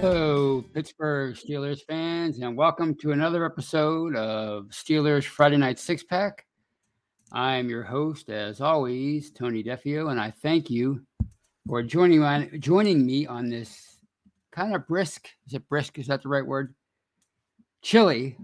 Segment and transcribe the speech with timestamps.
[0.00, 6.44] Hello, Pittsburgh Steelers fans, and welcome to another episode of Steelers Friday Night Six Pack.
[7.32, 11.00] I'm your host, as always, Tony Defeo, and I thank you
[11.66, 13.96] for joining on joining me on this
[14.50, 15.30] kind of brisk.
[15.46, 15.98] Is it brisk?
[15.98, 16.74] Is that the right word?
[17.80, 18.36] Chilly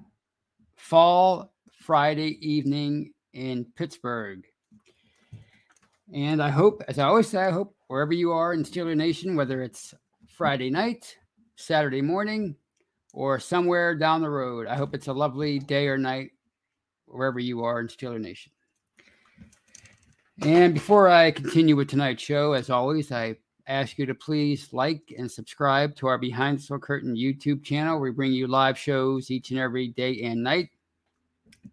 [0.74, 4.42] fall Friday evening in Pittsburgh.
[6.14, 9.36] And I hope, as I always say, I hope wherever you are in Steeler Nation,
[9.36, 9.92] whether it's
[10.26, 11.18] Friday night
[11.56, 12.56] Saturday morning,
[13.12, 14.66] or somewhere down the road.
[14.66, 16.30] I hope it's a lovely day or night
[17.06, 18.52] wherever you are in Steeler Nation.
[20.44, 23.36] And before I continue with tonight's show, as always, I
[23.68, 28.00] ask you to please like and subscribe to our Behind the Steel Curtain YouTube channel.
[28.00, 30.70] We bring you live shows each and every day and night.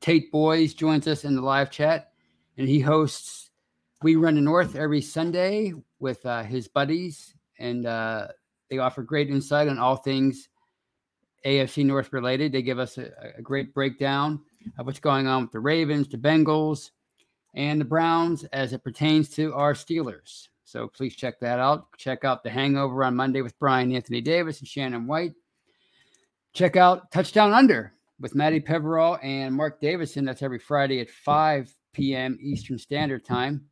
[0.01, 2.11] Tate Boys joins us in the live chat,
[2.57, 3.49] and he hosts
[4.03, 8.27] We Run the North every Sunday with uh, his buddies, and uh,
[8.69, 10.49] they offer great insight on all things
[11.45, 12.51] AFC North related.
[12.51, 14.41] They give us a, a great breakdown
[14.77, 16.91] of what's going on with the Ravens, the Bengals,
[17.55, 20.47] and the Browns as it pertains to our Steelers.
[20.65, 21.87] So please check that out.
[21.97, 25.33] Check out The Hangover on Monday with Brian Anthony Davis and Shannon White.
[26.53, 30.25] Check out Touchdown Under with Maddie Peverall and Mark Davison.
[30.25, 32.37] That's every Friday at 5 p.m.
[32.41, 33.65] Eastern Standard Time.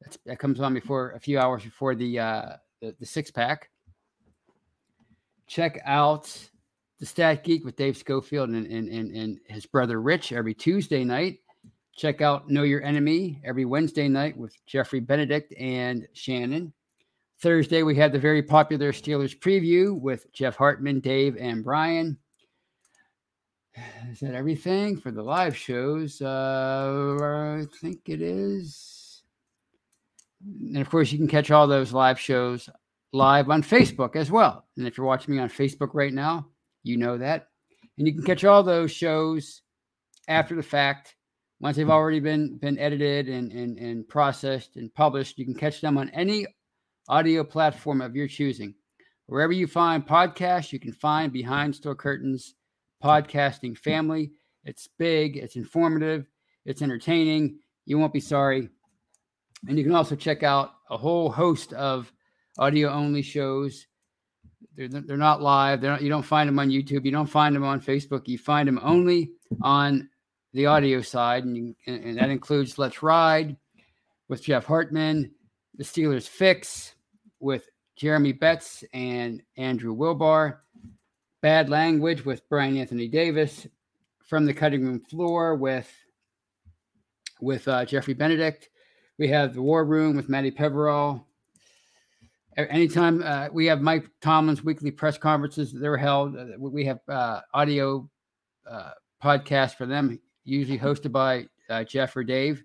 [0.00, 3.70] That's, that comes on before a few hours before the uh, the, the six pack
[5.46, 6.32] check out
[6.98, 11.04] the Stat Geek with Dave Schofield and, and, and, and his brother Rich every Tuesday
[11.04, 11.38] night.
[11.94, 16.72] Check out Know Your Enemy every Wednesday night with Jeffrey Benedict and Shannon.
[17.40, 22.18] Thursday, we had the very popular Steelers preview with Jeff Hartman, Dave, and Brian.
[24.10, 26.20] Is that everything for the live shows?
[26.22, 29.22] Uh, I think it is.
[30.42, 32.70] And of course, you can catch all those live shows
[33.16, 34.66] live on Facebook as well.
[34.76, 36.48] And if you're watching me on Facebook right now,
[36.82, 37.48] you know that.
[37.98, 39.62] And you can catch all those shows
[40.28, 41.16] after the fact.
[41.58, 45.80] Once they've already been been edited and, and, and processed and published, you can catch
[45.80, 46.46] them on any
[47.08, 48.74] audio platform of your choosing.
[49.26, 52.54] Wherever you find podcasts, you can find Behind Steel Curtains
[53.02, 54.32] podcasting family.
[54.64, 56.26] It's big, it's informative,
[56.66, 57.58] it's entertaining.
[57.86, 58.68] You won't be sorry.
[59.66, 62.12] And you can also check out a whole host of
[62.58, 63.86] audio only shows.
[64.76, 65.80] They're, they're not live.
[65.80, 67.04] They're not, you don't find them on YouTube.
[67.04, 68.28] You don't find them on Facebook.
[68.28, 70.08] You find them only on
[70.52, 73.56] the audio side, and, you, and, that includes Let's Ride
[74.28, 75.30] with Jeff Hartman,
[75.76, 76.94] the Steelers Fix
[77.40, 80.58] with Jeremy Betts and Andrew Wilbar,
[81.42, 83.66] Bad Language with Brian Anthony Davis,
[84.24, 85.92] From the Cutting Room Floor with
[87.40, 88.70] with uh, Jeffrey Benedict.
[89.18, 91.26] We have the War Room with Matty Peverall,
[92.56, 96.36] anytime uh, we have Mike Tomlin's weekly press conferences, they're held.
[96.36, 98.08] Uh, we have uh, audio
[98.68, 98.90] uh,
[99.22, 102.62] podcasts for them, usually hosted by uh, Jeff or Dave.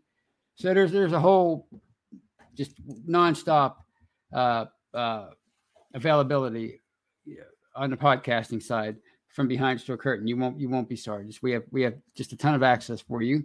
[0.55, 1.67] So there's there's a whole
[2.55, 2.75] just
[3.07, 3.75] nonstop
[4.33, 4.65] uh,
[5.93, 6.79] availability
[7.75, 8.97] on the podcasting side
[9.29, 10.27] from behind Steel Curtain.
[10.27, 11.25] You won't you won't be sorry.
[11.25, 13.43] Just we have we have just a ton of access for you.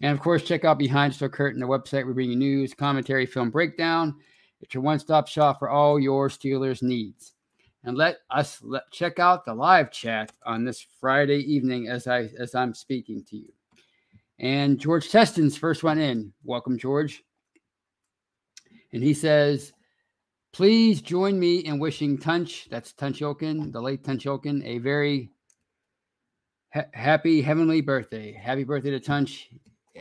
[0.00, 2.06] And of course, check out Behind Steel Curtain, the website.
[2.06, 4.14] We bring you news, commentary, film breakdown
[4.60, 7.34] it's your one stop shop for all your Steelers needs.
[7.84, 12.28] And let us let, check out the live chat on this Friday evening as I
[12.38, 13.52] as I'm speaking to you.
[14.38, 16.32] And George Teston's first one in.
[16.44, 17.22] Welcome, George.
[18.92, 19.72] And he says,
[20.52, 25.30] please join me in wishing Tunch, that's Tunch Ilkin, the late Tunch Ilkin, a very
[26.72, 28.32] ha- happy heavenly birthday.
[28.32, 29.50] Happy birthday to Tunch.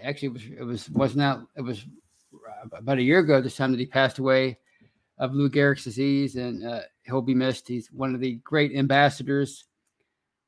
[0.04, 1.86] Actually, it was it was wasn't it was
[2.64, 4.58] about a year ago, this time that he passed away
[5.20, 7.68] of Lou Gehrig's disease, and uh, he'll be missed.
[7.68, 9.66] He's one of the great ambassadors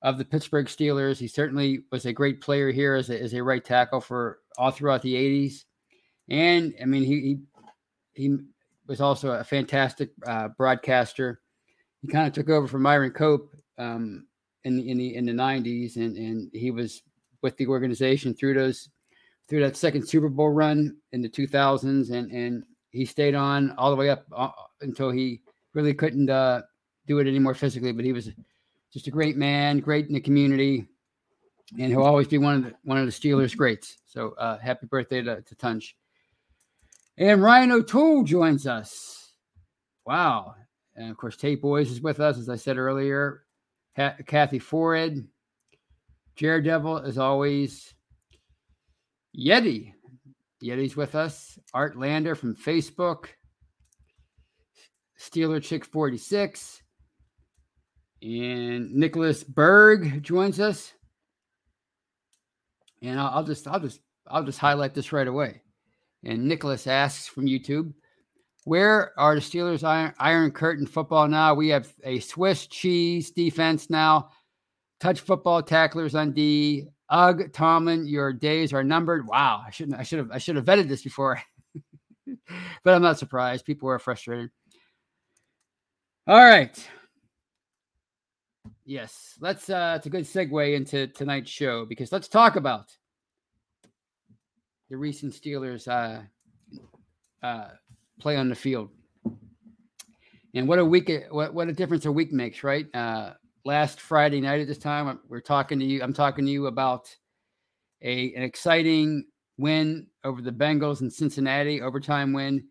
[0.01, 1.17] of the Pittsburgh Steelers.
[1.17, 4.71] He certainly was a great player here as a, as a right tackle for all
[4.71, 5.63] throughout the 80s.
[6.29, 7.37] And I mean, he,
[8.13, 8.37] he, he
[8.87, 11.41] was also a fantastic uh, broadcaster.
[12.01, 14.27] He kind of took over from Myron Cope um,
[14.63, 17.01] in the, in the in the 90s, and and he was
[17.41, 18.89] with the organization through those
[19.49, 23.89] through that second Super Bowl run in the 2000s, and and he stayed on all
[23.89, 24.49] the way up uh,
[24.81, 25.41] until he
[25.73, 26.61] really couldn't uh,
[27.07, 27.91] do it anymore physically.
[27.91, 28.29] But he was
[28.93, 30.87] just a great man, great in the community,
[31.77, 33.97] and he'll always be one of the, one of the Steelers greats.
[34.05, 35.95] So uh, happy birthday to, to Tunch.
[37.17, 39.33] And Ryan O'Toole joins us.
[40.05, 40.55] Wow.
[40.95, 43.43] And of course, Tate Boys is with us, as I said earlier.
[43.97, 44.59] Ha- Kathy
[46.35, 47.93] Jared Devil, as always.
[49.39, 49.93] Yeti.
[50.63, 51.57] Yeti's with us.
[51.73, 53.27] Art Lander from Facebook.
[55.17, 56.81] Steeler Chick 46.
[58.21, 60.93] And Nicholas Berg joins us.
[63.01, 65.61] And I'll, I'll just I'll just I'll just highlight this right away.
[66.25, 67.93] And Nicholas asks from YouTube,
[68.65, 71.53] where are the Steelers iron, iron curtain football now?
[71.53, 74.31] We have a Swiss cheese defense now.
[74.99, 76.87] Touch football tacklers on D.
[77.09, 79.27] Ugh, Tomlin, your days are numbered.
[79.27, 79.99] Wow, I shouldn't.
[79.99, 80.31] I should have.
[80.31, 81.41] I should have vetted this before.
[82.83, 83.65] but I'm not surprised.
[83.65, 84.51] People are frustrated.
[86.27, 86.87] All right.
[88.85, 89.69] Yes, let's.
[89.69, 92.95] uh It's a good segue into tonight's show because let's talk about
[94.89, 96.21] the recent Steelers uh,
[97.45, 97.69] uh,
[98.19, 98.89] play on the field.
[100.55, 102.87] And what a week, what, what a difference a week makes, right?
[102.93, 103.33] Uh,
[103.65, 106.01] last Friday night at this time, we're talking to you.
[106.01, 107.15] I'm talking to you about
[108.01, 109.25] a an exciting
[109.57, 112.65] win over the Bengals in Cincinnati, overtime win.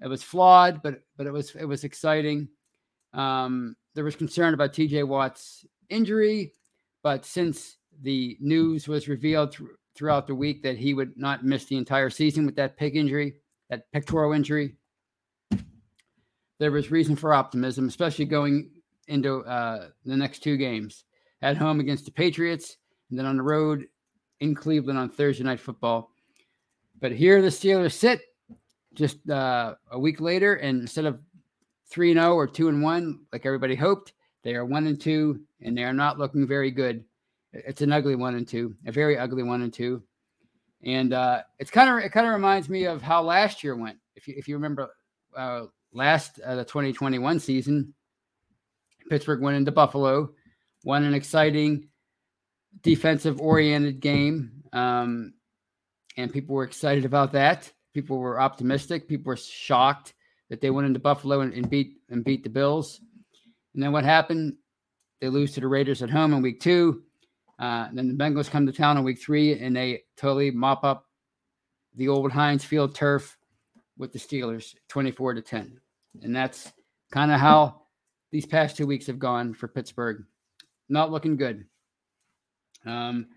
[0.00, 2.48] It was flawed, but but it was it was exciting.
[3.12, 5.04] Um, there was concern about T.J.
[5.04, 6.52] Watt's injury,
[7.02, 11.64] but since the news was revealed th- throughout the week that he would not miss
[11.66, 13.36] the entire season with that pec injury,
[13.70, 14.74] that pectoral injury.
[16.58, 18.70] There was reason for optimism, especially going
[19.08, 21.04] into uh, the next two games
[21.42, 22.76] at home against the Patriots
[23.10, 23.86] and then on the road
[24.40, 26.10] in Cleveland on Thursday Night Football.
[27.00, 28.20] But here the Steelers sit
[28.94, 31.20] just uh, a week later, and instead of
[31.90, 34.12] 3 0 or 2 and 1, like everybody hoped,
[34.42, 37.04] they are 1 and 2, and they are not looking very good
[37.54, 40.02] it's an ugly one and two, a very ugly one and two.
[40.84, 43.98] And uh, it's kind of it kind of reminds me of how last year went.
[44.16, 44.90] If you if you remember
[45.36, 47.94] uh, last uh, the 2021 season,
[49.08, 50.30] Pittsburgh went into Buffalo,
[50.84, 51.88] won an exciting
[52.82, 55.34] defensive oriented game, um,
[56.16, 57.72] and people were excited about that.
[57.92, 59.08] People were optimistic.
[59.08, 60.14] People were shocked
[60.50, 63.00] that they went into Buffalo and, and beat and beat the Bills.
[63.74, 64.54] And then what happened?
[65.20, 67.02] They lose to the Raiders at home in week two.
[67.58, 71.06] Uh, then the Bengals come to town in week three and they totally mop up
[71.94, 73.36] the old Heinz Field turf
[73.96, 75.80] with the Steelers 24 to 10.
[76.22, 76.72] And that's
[77.12, 77.82] kind of how
[78.34, 80.24] these past two weeks have gone for Pittsburgh.
[80.88, 81.66] Not looking good.
[82.84, 83.28] Um,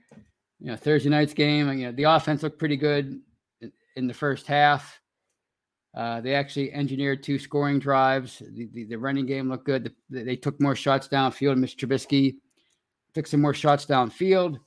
[0.59, 3.21] you know, Thursday night's game, you know, the offense looked pretty good
[3.61, 4.99] in, in the first half.
[5.95, 8.39] Uh, they actually engineered two scoring drives.
[8.39, 9.93] The, the, the running game looked good.
[10.09, 11.59] The, they took more shots downfield.
[11.59, 11.85] Mr.
[11.85, 12.37] Trubisky
[13.13, 14.57] took some more shots downfield,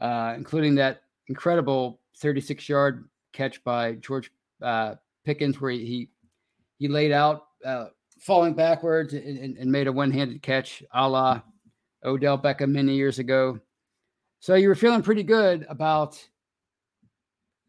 [0.00, 6.10] uh, including that incredible 36 yard catch by George uh, Pickens, where he
[6.80, 7.86] he laid out uh,
[8.18, 11.42] falling backwards and, and, made a one handed catch, a la
[12.04, 13.58] Odell Beckham many years ago.
[14.40, 16.22] So you were feeling pretty good about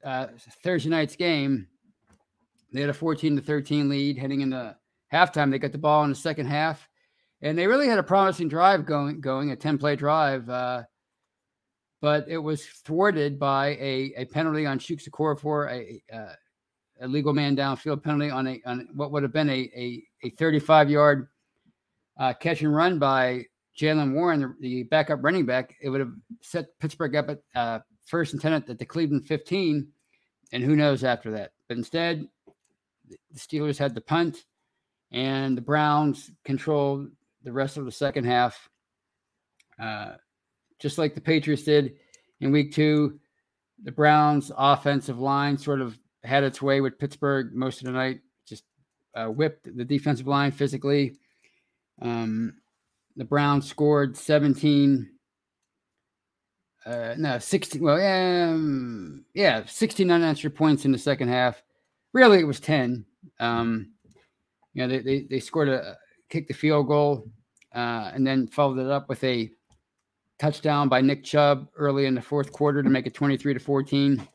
[0.03, 0.27] uh,
[0.63, 1.67] Thursday night's game.
[2.71, 4.75] They had a 14 to 13 lead heading into
[5.11, 5.51] halftime.
[5.51, 6.87] They got the ball in the second half
[7.42, 10.49] and they really had a promising drive going, going a 10 play drive.
[10.49, 10.83] Uh,
[12.01, 16.35] but it was thwarted by a, a penalty on Chuks Okorafor a, a,
[17.01, 20.30] a legal man downfield penalty on a on what would have been a a, a
[20.31, 21.27] 35 yard
[22.18, 23.45] uh, catch and run by
[23.77, 25.75] Jaylen Warren, the, the, backup running back.
[25.81, 29.87] It would have set Pittsburgh up at uh, first and ten at the Cleveland 15,
[30.51, 31.51] and who knows after that.
[31.68, 32.27] But instead,
[33.07, 34.45] the Steelers had the punt,
[35.11, 37.09] and the Browns controlled
[37.44, 38.68] the rest of the second half,
[39.80, 40.13] uh,
[40.80, 41.94] just like the Patriots did
[42.42, 43.19] in week two.
[43.83, 48.19] The Browns' offensive line sort of had its way with Pittsburgh most of the night,
[48.46, 48.64] just
[49.16, 51.18] uh, whipped the defensive line physically.
[52.02, 52.56] Um,
[53.16, 55.10] the Browns scored 17.
[56.86, 57.81] Uh, no, 16.
[57.81, 61.64] Well, um, yeah, 16 unanswered points in the second half.
[62.14, 63.06] Really, it was 10.
[63.40, 63.92] Um,
[64.74, 65.98] you know, they, they, they scored a,
[66.30, 67.30] kick the field goal
[67.74, 69.52] uh, and then followed it up with a
[70.40, 74.28] touchdown by Nick Chubb early in the fourth quarter to make it 23 to 14.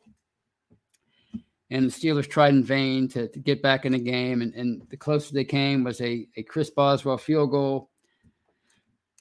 [1.72, 4.42] And the Steelers tried in vain to, to get back in the game.
[4.42, 7.88] And, and the closest they came was a, a Chris Boswell field goal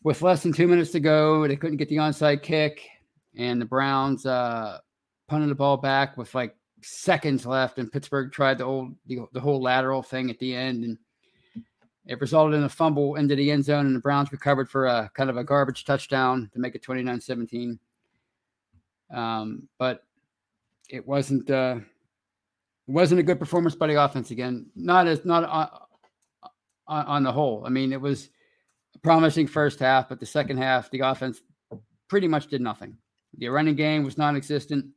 [0.04, 1.48] with less than two minutes to go.
[1.48, 2.86] They couldn't get the onside kick.
[3.38, 4.80] And the Browns uh,
[5.30, 6.54] punted the ball back with like
[6.84, 10.84] seconds left, and Pittsburgh tried the old the, the whole lateral thing at the end,
[10.84, 10.98] and
[12.06, 15.10] it resulted in a fumble into the end zone, and the Browns recovered for a
[15.16, 17.78] kind of a garbage touchdown to make it 29-17.
[19.14, 20.04] Um, but
[20.90, 21.78] it wasn't uh,
[22.92, 24.66] it wasn't a good performance by the offense again.
[24.76, 25.70] Not as not on,
[26.88, 27.64] on, on the whole.
[27.66, 28.30] I mean, it was
[28.94, 31.40] a promising first half, but the second half, the offense
[32.10, 32.98] pretty much did nothing.
[33.38, 34.88] The running game was non-existent.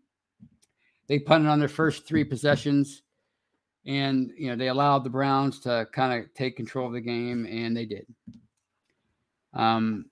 [1.06, 3.02] They punted on their first three possessions,
[3.86, 7.46] and you know they allowed the Browns to kind of take control of the game,
[7.46, 8.06] and they did.
[9.52, 10.06] Um,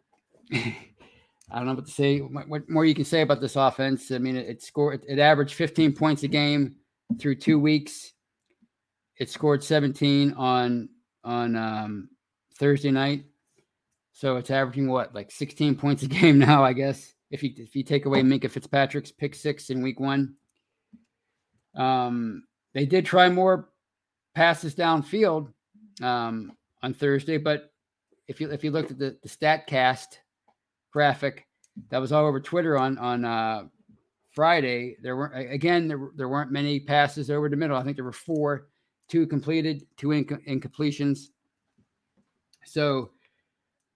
[0.52, 0.74] I
[1.52, 2.18] don't know what to say.
[2.18, 4.10] What more you can say about this offense?
[4.10, 5.04] I mean, it, it scored.
[5.06, 6.74] It averaged 15 points a game
[7.18, 8.12] through two weeks.
[9.18, 10.88] It scored 17 on
[11.24, 12.08] on um,
[12.58, 13.24] Thursday night,
[14.12, 17.14] so it's averaging what like 16 points a game now, I guess.
[17.30, 20.34] If you if you take away Minkah Fitzpatrick's pick six in week one,
[21.74, 23.68] um, they did try more
[24.34, 25.52] passes downfield
[26.00, 27.70] um, on Thursday, but
[28.28, 30.18] if you if you looked at the, the Statcast
[30.92, 31.46] graphic
[31.90, 33.64] that was all over Twitter on on uh,
[34.38, 37.76] Friday, there weren't again there, there weren't many passes over the middle.
[37.76, 38.68] I think there were four,
[39.08, 41.30] two completed, two inc- incompletions.
[42.64, 43.10] So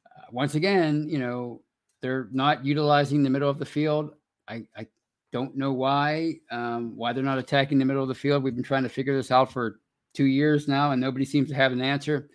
[0.04, 1.62] uh, once again, you know
[2.00, 4.16] they're not utilizing the middle of the field.
[4.48, 4.88] I, I
[5.30, 8.42] don't know why um, why they're not attacking the middle of the field.
[8.42, 9.78] We've been trying to figure this out for
[10.12, 12.30] two years now, and nobody seems to have an answer.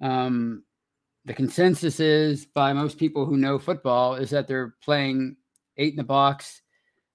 [0.00, 0.62] Um,
[1.24, 5.38] the consensus is by most people who know football is that they're playing
[5.76, 6.62] eight in the box.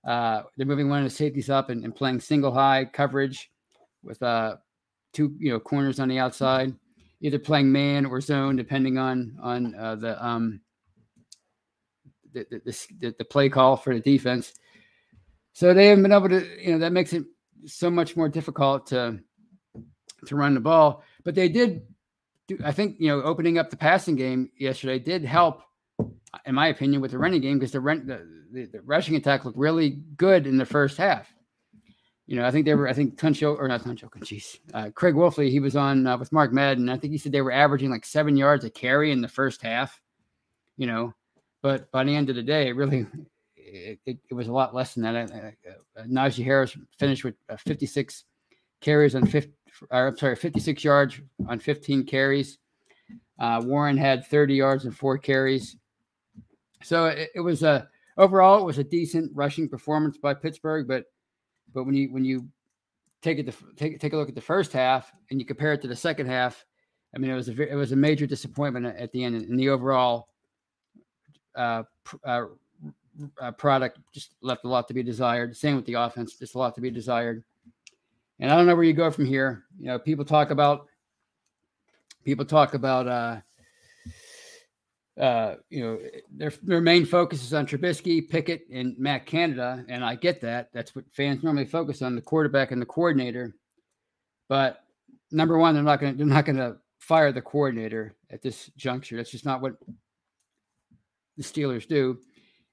[0.06, 3.50] Uh, they're moving one of the safeties up and, and playing single high coverage
[4.04, 4.56] with uh,
[5.14, 6.74] two you know corners on the outside,
[7.22, 10.62] either playing man or zone depending on on uh, the um,
[12.34, 14.54] the, the, the, the play call for the defense.
[15.54, 17.24] So they haven't been able to, you know, that makes it
[17.66, 19.20] so much more difficult to
[20.28, 21.04] to run the ball.
[21.24, 21.84] But they did
[22.48, 25.62] do, I think, you know, opening up the passing game yesterday did help,
[26.46, 29.46] in my opinion, with the running game because the, run, the, the, the rushing attack
[29.46, 31.34] looked really good in the first half.
[32.28, 35.14] You know, I think they were, I think Tuncho, or not Tuncho, jeez, uh, Craig
[35.14, 36.90] Wolfley, he was on uh, with Mark Madden.
[36.90, 39.62] I think he said they were averaging like seven yards a carry in the first
[39.62, 40.02] half,
[40.78, 41.14] you know,
[41.62, 43.06] but by the end of the day, it really,
[43.56, 45.32] it, it, it was a lot less than that.
[45.32, 48.24] Uh, uh, Najee Harris finished with uh, 56
[48.82, 49.52] carries on 50,
[49.92, 52.58] or, I'm sorry, 56 yards on 15 carries.
[53.40, 55.76] Uh, Warren had 30 yards and four carries.
[56.86, 61.06] So it, it, was a overall it was a decent rushing performance by Pittsburgh, but
[61.74, 62.48] but when you when you
[63.24, 65.82] take it to, take take a look at the first half and you compare it
[65.82, 66.64] to the second half,
[67.16, 69.70] I mean it was a it was a major disappointment at the end, and the
[69.70, 70.30] overall
[71.56, 71.84] uh,
[72.24, 72.46] uh,
[73.42, 75.58] uh, product just left a lot to be desired.
[75.58, 77.44] Same with the offense, just a lot to be desired.
[78.40, 79.64] And I don't know where you go from here.
[79.80, 80.86] You know, people talk about
[82.24, 83.42] people talk about
[85.20, 86.00] uh you know,
[86.32, 90.70] their their main focus is on Trubisky, Pickett, and Matt Canada, and I get that.
[90.74, 93.56] That's what fans normally focus on: the quarterback and the coordinator.
[94.50, 94.84] But
[95.32, 98.72] number one, they're not going to they're not going to fire the coordinator at this
[98.78, 99.18] juncture.
[99.18, 99.74] That's just not what
[101.38, 102.18] the Steelers do.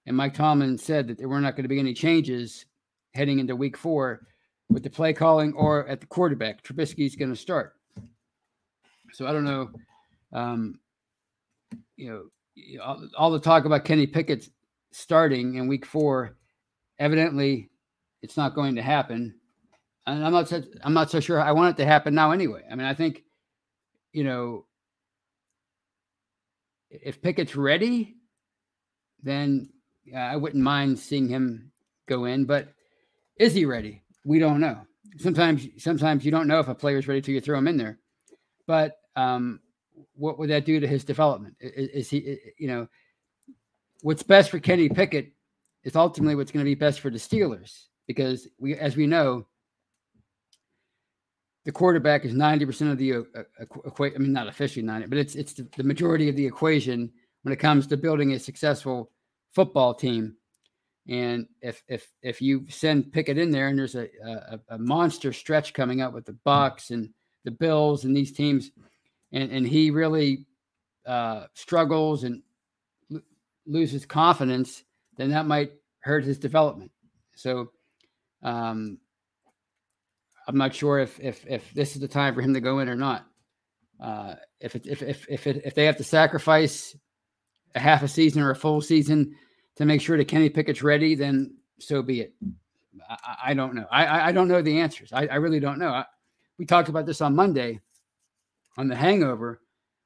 [0.07, 2.67] And Mike Tomlin said that there were not going to be any changes
[3.15, 4.27] heading into Week Four
[4.69, 6.63] with the play calling or at the quarterback.
[6.63, 7.75] Trubisky's going to start.
[9.13, 9.71] So I don't know.
[10.33, 10.81] Um,
[12.03, 12.11] you
[12.79, 14.49] know, all, all, the talk about Kenny Pickett
[14.91, 16.37] starting in Week Four,
[16.99, 17.71] evidently,
[18.23, 19.35] it's not going to happen.
[20.07, 20.49] And I'm not.
[20.49, 21.41] So, I'm not so sure.
[21.41, 22.63] I want it to happen now anyway.
[22.71, 23.23] I mean, I think,
[24.13, 24.67] you know,
[26.91, 28.17] if Pickett's ready,
[29.23, 29.71] then
[30.17, 31.71] I wouldn't mind seeing him
[32.09, 32.45] go in.
[32.45, 32.69] But
[33.39, 34.03] is he ready?
[34.25, 34.79] we don't know.
[35.19, 37.77] Sometimes, sometimes you don't know if a player is ready till you throw him in
[37.77, 37.99] there.
[38.67, 39.61] But um,
[40.15, 41.55] what would that do to his development?
[41.61, 42.89] Is, is he, you know,
[44.03, 45.33] what's best for Kenny Pickett
[45.85, 49.47] is ultimately what's going to be best for the Steelers because we, as we know,
[51.65, 53.43] the quarterback is ninety percent of the uh,
[53.87, 54.17] equation.
[54.17, 57.11] I mean, not officially ninety, but it's it's the, the majority of the equation
[57.43, 59.13] when it comes to building a successful
[59.53, 60.37] football team.
[61.09, 65.33] And if if if you send Pickett in there and there's a, a, a monster
[65.33, 67.11] stretch coming up with the Bucs and
[67.45, 68.71] the Bills and these teams,
[69.33, 70.47] and and he really
[71.07, 72.43] uh, struggles and
[73.13, 73.21] l-
[73.67, 74.85] loses confidence,
[75.17, 76.91] then that might hurt his development.
[77.35, 77.71] So
[78.43, 78.99] um,
[80.47, 82.89] I'm not sure if if if this is the time for him to go in
[82.89, 83.27] or not.
[84.01, 86.97] Uh, if it, if if if it, if they have to sacrifice
[87.75, 89.35] a half a season or a full season
[89.77, 92.35] to make sure that Kenny Pickett's ready, then so be it.
[93.09, 93.87] I, I don't know.
[93.91, 95.13] I, I don't know the answers.
[95.13, 95.89] I, I really don't know.
[95.89, 96.05] I,
[96.59, 97.81] we talked about this on Monday
[98.77, 99.61] on the Hangover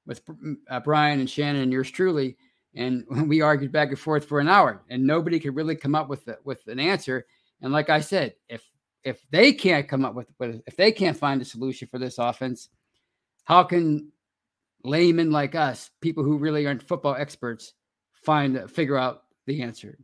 [0.07, 0.23] with
[0.71, 2.37] uh, Brian and Shannon and yours truly,
[2.75, 6.09] and we argued back and forth for an hour, and nobody could really come up
[6.09, 7.27] with the, with an answer.
[7.63, 8.63] And like I said, if
[9.03, 12.19] if they can't come up with, with if they can't find a solution for this
[12.19, 12.69] offense,
[13.45, 14.11] how can
[14.83, 17.75] laymen like us, people who really aren't football experts,
[18.25, 19.99] find figure out the answer?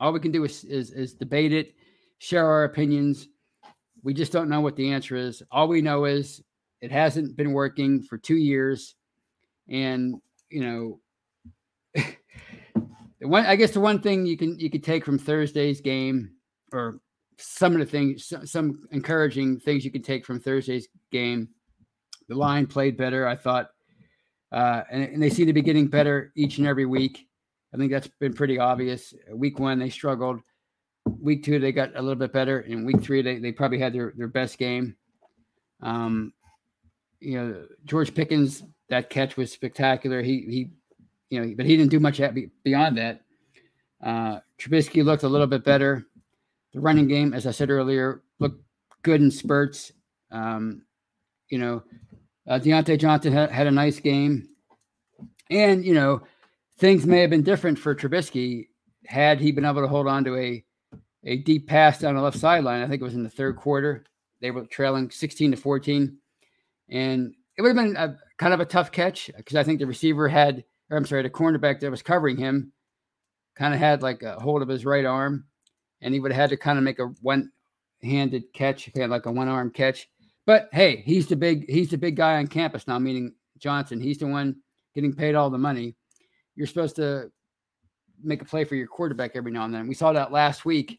[0.00, 1.74] All we can do is, is, is debate it,
[2.18, 3.28] share our opinions.
[4.02, 5.42] We just don't know what the answer is.
[5.50, 6.42] All we know is
[6.80, 8.94] it hasn't been working for two years,
[9.68, 10.16] and
[10.50, 11.00] you know,
[11.94, 16.32] the one I guess the one thing you can you could take from Thursday's game,
[16.72, 17.00] or
[17.38, 21.48] some of the things, some, encouraging things you can take from Thursday's game.
[22.28, 23.70] The line played better, I thought,
[24.52, 27.26] uh, and, and they seem to be getting better each and every week.
[27.72, 29.14] I think that's been pretty obvious.
[29.32, 30.40] Week one, they struggled.
[31.20, 32.60] Week two, they got a little bit better.
[32.60, 34.96] And week three, they, they probably had their, their best game.
[35.82, 36.32] Um,
[37.20, 40.22] you know, George Pickens, that catch was spectacular.
[40.22, 40.70] He, he,
[41.30, 42.20] you know, but he didn't do much
[42.62, 43.22] beyond that.
[44.02, 46.04] Uh, Trubisky looked a little bit better.
[46.72, 48.62] The running game, as I said earlier, looked
[49.02, 49.92] good in spurts.
[50.30, 50.82] Um,
[51.48, 51.82] you know,
[52.46, 54.48] uh, Diontae Johnson had, had a nice game.
[55.50, 56.22] And, you know,
[56.78, 58.68] things may have been different for Trubisky
[59.06, 60.64] had he been able to hold on to a
[61.26, 62.82] a deep pass down the left sideline.
[62.82, 64.04] I think it was in the third quarter.
[64.40, 66.16] They were trailing 16 to 14.
[66.88, 69.86] And it would have been a, kind of a tough catch because I think the
[69.86, 72.72] receiver had, or I'm sorry, the cornerback that was covering him
[73.56, 75.46] kind of had like a hold of his right arm.
[76.02, 77.50] And he would have had to kind of make a one
[78.02, 80.08] handed catch, kind of like a one arm catch.
[80.44, 84.00] But hey, he's the big he's the big guy on campus now, meaning Johnson.
[84.00, 84.56] He's the one
[84.94, 85.96] getting paid all the money
[86.56, 87.30] you're supposed to
[88.22, 89.86] make a play for your quarterback every now and then.
[89.86, 90.98] We saw that last week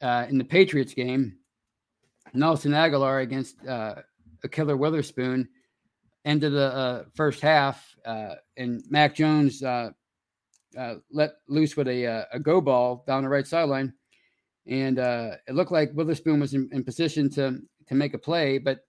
[0.00, 1.38] uh, in the Patriots game.
[2.34, 3.96] Nelson Agholor against uh,
[4.44, 5.48] Ahkello Witherspoon
[6.24, 9.90] ended the uh, first half, uh, and Mac Jones uh,
[10.78, 13.92] uh, let loose with a, uh, a go ball down the right sideline,
[14.66, 18.80] and it looked like Witherspoon was in, in, position to to make a play, but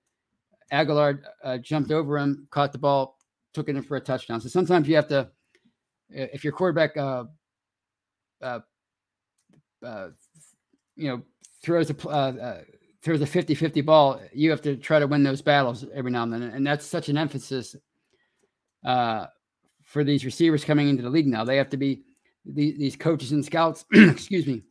[0.71, 1.19] Agholor
[1.61, 3.17] jumped over him, caught the ball,
[3.53, 4.39] took it in for a touchdown.
[4.39, 5.29] So sometimes you have to
[6.09, 7.25] if your quarterback, uh,
[8.41, 8.59] uh,
[10.95, 11.21] you know,
[11.63, 12.61] throws a uh,
[13.05, 16.33] throws a 50-50 ball, you have to try to win those battles every now and
[16.33, 17.75] then, and that's such an emphasis
[18.83, 19.27] uh,
[19.83, 21.45] for these receivers coming into the league now.
[21.45, 22.01] They have to be
[22.43, 23.85] these, these coaches and scouts.
[23.93, 24.63] excuse me,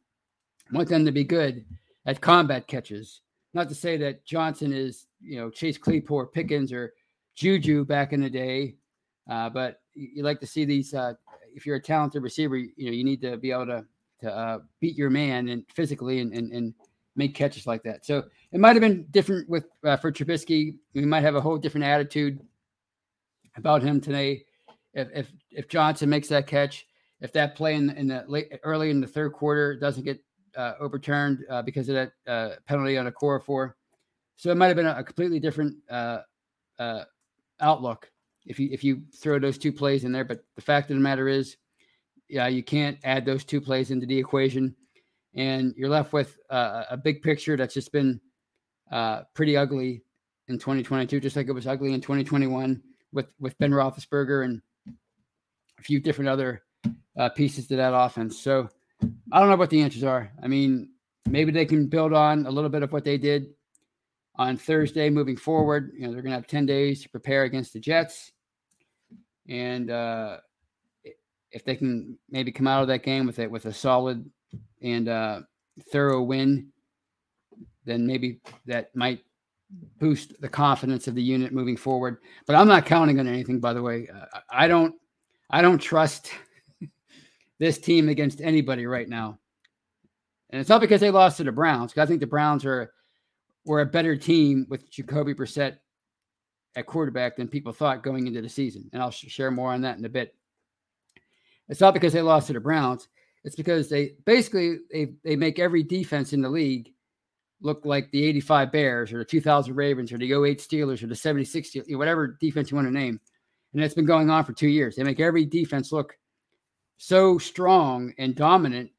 [0.72, 1.64] want them to be good
[2.06, 3.20] at combat catches.
[3.54, 6.92] Not to say that Johnson is, you know, Chase Claypool, Pickens, or
[7.36, 8.74] Juju back in the day,
[9.30, 10.92] uh, but you like to see these.
[10.92, 11.14] Uh,
[11.54, 13.84] if you're a talented receiver, you know you need to be able to
[14.22, 16.74] to uh, beat your man and physically and, and and
[17.16, 18.04] make catches like that.
[18.04, 20.76] So it might have been different with uh, for Trubisky.
[20.94, 22.40] We might have a whole different attitude
[23.56, 24.44] about him today.
[24.94, 26.86] If if if Johnson makes that catch,
[27.20, 30.22] if that play in, in the late early in the third quarter doesn't get
[30.56, 33.72] uh, overturned uh, because of that uh, penalty on Okorafor,
[34.36, 36.20] so it might have been a, a completely different uh,
[36.78, 37.04] uh,
[37.60, 38.10] outlook
[38.46, 40.24] if you if you throw those two plays in there.
[40.24, 41.56] But the fact of the matter is,
[42.28, 44.74] yeah, you can't add those two plays into the equation,
[45.34, 48.20] and you're left with uh, a big picture that's just been
[48.90, 50.02] uh, pretty ugly
[50.48, 54.62] in 2022, just like it was ugly in 2021 with with Ben Roethlisberger and
[55.78, 56.62] a few different other
[57.16, 58.38] uh, pieces to that offense.
[58.40, 58.68] So
[59.32, 60.30] I don't know what the answers are.
[60.42, 60.90] I mean,
[61.28, 63.46] maybe they can build on a little bit of what they did
[64.36, 65.92] on Thursday moving forward.
[65.94, 68.32] You know, they're going to have 10 days to prepare against the Jets.
[69.48, 70.38] And uh,
[71.50, 74.28] if they can maybe come out of that game with it with a solid
[74.84, 75.40] and uh,
[75.90, 76.68] thorough win,
[77.84, 79.20] then maybe that might
[79.98, 82.18] boost the confidence of the unit moving forward.
[82.46, 83.58] But I'm not counting on anything.
[83.58, 84.94] By the way, uh, I don't.
[85.50, 86.30] I don't trust
[87.58, 89.38] this team against anybody right now.
[90.50, 91.92] And it's not because they lost to the Browns.
[91.92, 92.92] Because I think the Browns are
[93.64, 95.78] were a better team with Jacoby Brissett
[96.76, 98.88] at quarterback than people thought going into the season.
[98.92, 100.34] And I'll share more on that in a bit.
[101.68, 103.08] It's not because they lost to the Browns.
[103.44, 106.90] It's because they basically they, they make every defense in the league
[107.60, 111.16] look like the 85 Bears or the 2000 Ravens or the 08 Steelers or the
[111.16, 113.20] 76 Steelers, whatever defense you want to name.
[113.72, 114.96] And that's been going on for two years.
[114.96, 116.16] They make every defense look
[116.96, 118.90] so strong and dominant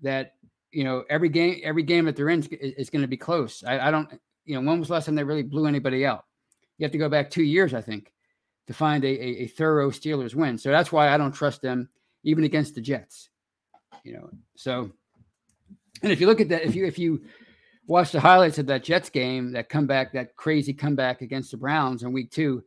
[0.00, 0.34] that
[0.70, 3.62] you know every game every game that they're in is, is going to be close.
[3.64, 4.08] I, I, don't
[4.46, 6.24] you know when was the last time they really blew anybody out?
[6.78, 8.12] You have to go back two years, I think,
[8.66, 10.56] to find a, a, a thorough Steelers win.
[10.56, 11.88] So that's why I don't trust them
[12.24, 13.28] even against the Jets.
[14.04, 14.90] You know, so
[16.02, 17.22] And if you look at that, if you if you
[17.86, 22.02] watch the highlights of that Jets game, that comeback, that crazy comeback against the Browns
[22.02, 22.62] in week two,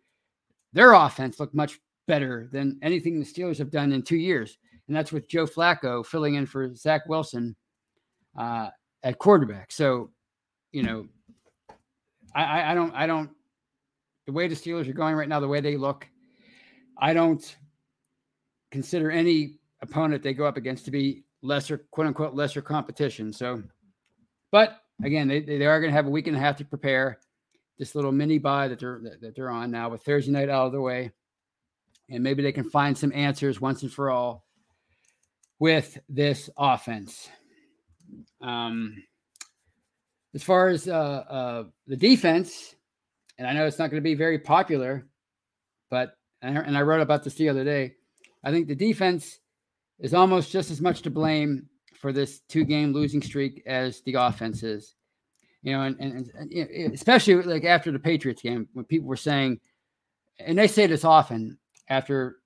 [0.74, 4.58] their offense looked much better than anything the Steelers have done in two years.
[4.88, 7.56] And that's with Joe Flacco filling in for Zach Wilson
[8.38, 8.70] uh,
[9.04, 9.72] at quarterback.
[9.72, 10.12] So,
[10.72, 11.08] you know,
[12.36, 13.32] I, I don't, I don't,
[14.28, 16.08] the way the Steelers are going right now, the way they look,
[17.00, 17.56] I don't
[18.70, 23.32] consider any opponent they go up against to be lesser, quote unquote, lesser competition.
[23.32, 23.64] So,
[24.52, 27.20] but again, they, they are going to have a week and a half to prepare
[27.78, 30.72] this little mini bye that they're that they're on now with Thursday night out of
[30.72, 31.12] the way,
[32.10, 34.46] and maybe they can find some answers once and for all
[35.60, 37.30] with this offense.
[38.42, 39.04] Um,
[40.34, 42.76] as far as uh, uh, the defense,
[43.38, 45.08] and I know it's not going to be very popular,
[45.90, 47.96] but and I wrote about this the other day.
[48.44, 49.40] I think the defense
[50.00, 54.64] is almost just as much to blame for this two-game losing streak as the offense
[54.64, 54.96] is.
[55.64, 59.60] You know, and, and, and especially like after the Patriots game, when people were saying,
[60.40, 61.58] and they say this often
[61.90, 62.38] after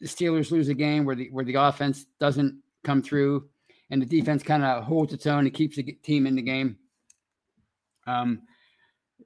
[0.00, 3.48] the Steelers lose a game where the where the offense doesn't come through
[3.90, 6.76] and the defense kind of holds its own and keeps the team in the game.
[8.06, 8.42] Um,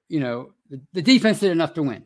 [0.09, 2.05] you know, the, the defense did enough to win.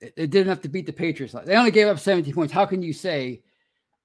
[0.00, 1.34] It, it, did enough to beat the Patriots.
[1.44, 2.52] They only gave up 17 points.
[2.52, 3.42] How can you say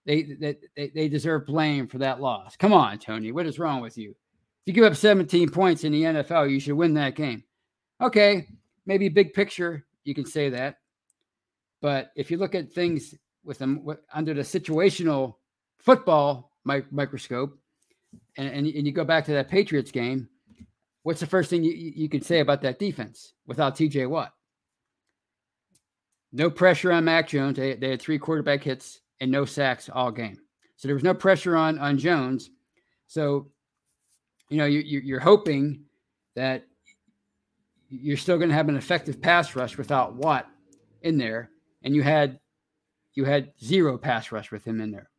[0.10, 2.56] they they, they deserve blame for that loss?
[2.56, 3.32] Come on, Tony.
[3.32, 4.12] What is wrong with you?
[4.12, 4.16] If
[4.66, 7.44] you give up 17 points in the NFL, you should win that game.
[8.02, 8.48] Okay,
[8.86, 10.78] maybe big picture, you can say that.
[11.82, 15.36] But if you look at things with them under the situational
[15.78, 17.58] football microscope,
[18.38, 20.28] and, and, and you go back to that Patriots game,
[21.04, 24.34] what's the first thing you, you can say about that defense without TJ Watt?
[26.32, 27.58] No pressure on Mac Jones.
[27.58, 30.38] They, they had three quarterback hits and no sacks all game.
[30.76, 32.52] So there was no pressure on on Jones.
[33.08, 33.48] So,
[34.50, 35.84] you know, you, you, you're hoping
[36.36, 36.66] that
[37.90, 40.48] you're still going to have an effective pass rush without Watt
[41.02, 41.50] in there,
[41.84, 42.40] and you had
[43.14, 45.10] you had zero pass rush with him in there.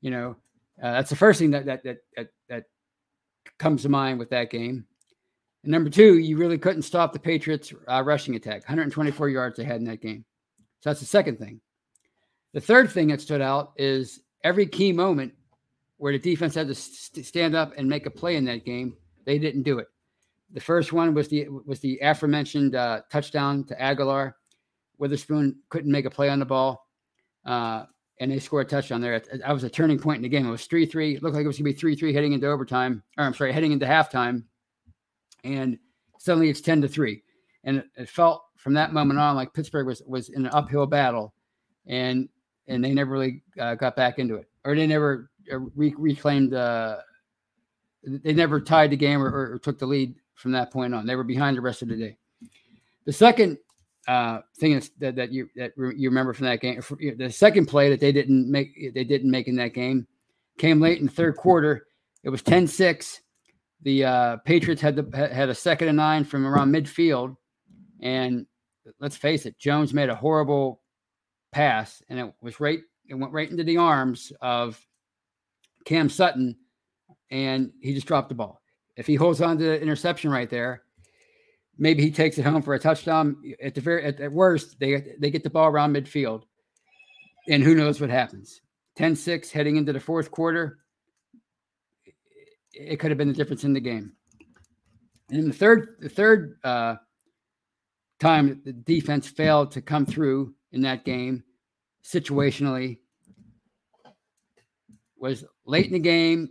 [0.00, 0.36] You know,
[0.82, 2.64] uh, that's the first thing that, that that that that
[3.58, 4.86] comes to mind with that game.
[5.62, 8.62] And number two, you really couldn't stop the Patriots' uh, rushing attack.
[8.62, 10.24] 124 yards they had in that game.
[10.80, 11.60] So that's the second thing.
[12.56, 15.34] The third thing that stood out is every key moment
[15.98, 18.96] where the defense had to st- stand up and make a play in that game,
[19.26, 19.88] they didn't do it.
[20.52, 24.32] The first one was the was the aforementioned uh, touchdown to Agholor.
[24.96, 26.88] Witherspoon couldn't make a play on the ball.
[27.44, 27.84] Uh,
[28.20, 29.20] and they scored a touchdown there.
[29.20, 30.46] That was a turning point in the game.
[30.46, 31.16] It was 3 3.
[31.16, 33.34] It looked like it was going to be 3 3 heading into overtime, or I'm
[33.34, 34.44] sorry, heading into halftime.
[35.44, 35.78] And
[36.18, 37.22] suddenly it's 10 to 3.
[37.64, 40.86] And it, it felt from that moment on like Pittsburgh was, was in an uphill
[40.86, 41.34] battle.
[41.86, 42.30] And
[42.68, 46.54] and they never really uh, got back into it, or they never uh, re- reclaimed.
[46.54, 46.98] Uh,
[48.04, 51.06] they never tied the game or, or, took the lead from that point on.
[51.06, 52.16] They were behind the rest of the day.
[53.04, 53.58] The second
[54.06, 56.80] uh, thing that, that you that you remember from that game.
[57.18, 60.06] The second play that they didn't make they didn't make in that game
[60.58, 61.86] came late in the third quarter.
[62.22, 63.20] It was 10-6.
[63.82, 67.36] The uh, Patriots had the had a second and nine from around midfield,
[68.00, 68.46] and
[69.00, 70.80] let's face it, Jones made a horrible
[71.56, 72.80] pass, and it was right.
[73.08, 74.78] It went right into the arms of
[75.86, 76.54] Cam Sutton,
[77.30, 78.60] and he just dropped the ball.
[78.96, 80.82] If he holds on to the interception right there,
[81.78, 83.36] maybe he takes it home for a touchdown.
[83.62, 86.42] At the very at, at worst, they they get the ball around midfield,
[87.48, 88.60] and who knows what happens.
[88.98, 90.78] 10-6 heading into the fourth quarter.
[92.72, 94.12] It could have been the difference in the game.
[95.30, 96.96] And in the third, the third uh,
[98.20, 101.42] time the defense failed to come through in that game
[102.04, 102.98] situationally
[105.18, 106.50] was late in the game.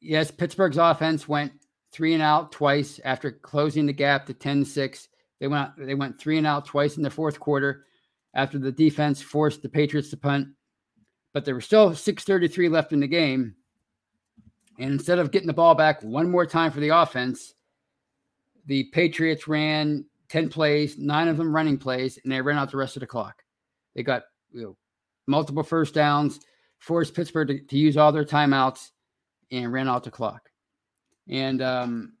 [0.00, 1.52] Yes, Pittsburgh's offense went
[1.92, 5.08] three and out twice after closing the gap to 10-6.
[5.40, 7.86] They went they went three and out twice in the fourth quarter
[8.34, 10.48] after the defense forced the Patriots to punt.
[11.32, 13.54] But there was still 6:33 left in the game.
[14.78, 17.54] And instead of getting the ball back one more time for the offense,
[18.66, 22.76] the Patriots ran 10 plays, nine of them running plays, and they ran out the
[22.76, 23.43] rest of the clock.
[23.94, 24.76] They got you know,
[25.26, 26.40] multiple first downs,
[26.78, 28.90] forced Pittsburgh to, to use all their timeouts,
[29.50, 30.50] and ran out the clock.
[31.28, 32.14] And um,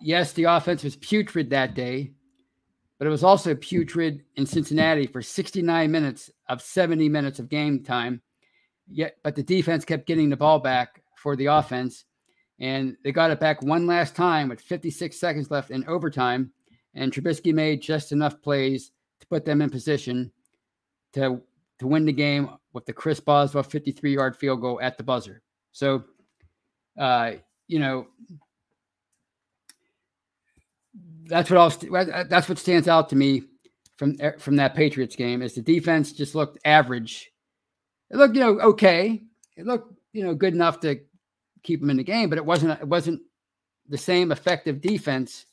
[0.00, 2.12] yes, the offense was putrid that day,
[2.98, 7.82] but it was also putrid in Cincinnati for 69 minutes of 70 minutes of game
[7.82, 8.20] time.
[8.86, 12.04] Yet, but the defense kept getting the ball back for the offense,
[12.60, 16.52] and they got it back one last time with 56 seconds left in overtime.
[16.94, 20.30] And Trubisky made just enough plays to put them in position
[21.14, 21.40] to
[21.78, 25.42] to win the game with the Chris Boswell 53 yard field goal at the buzzer.
[25.72, 26.04] So
[26.98, 27.32] uh,
[27.66, 28.06] you know,
[31.26, 33.44] that's what I'll, that's what stands out to me
[33.96, 37.30] from eh, from that Patriots game is the defense just looked average.
[38.10, 39.22] It looked, you know, okay.
[39.56, 41.00] It looked, you know, good enough to
[41.62, 43.22] keep them in the game, but it wasn't it wasn't
[43.88, 45.46] the same effective defense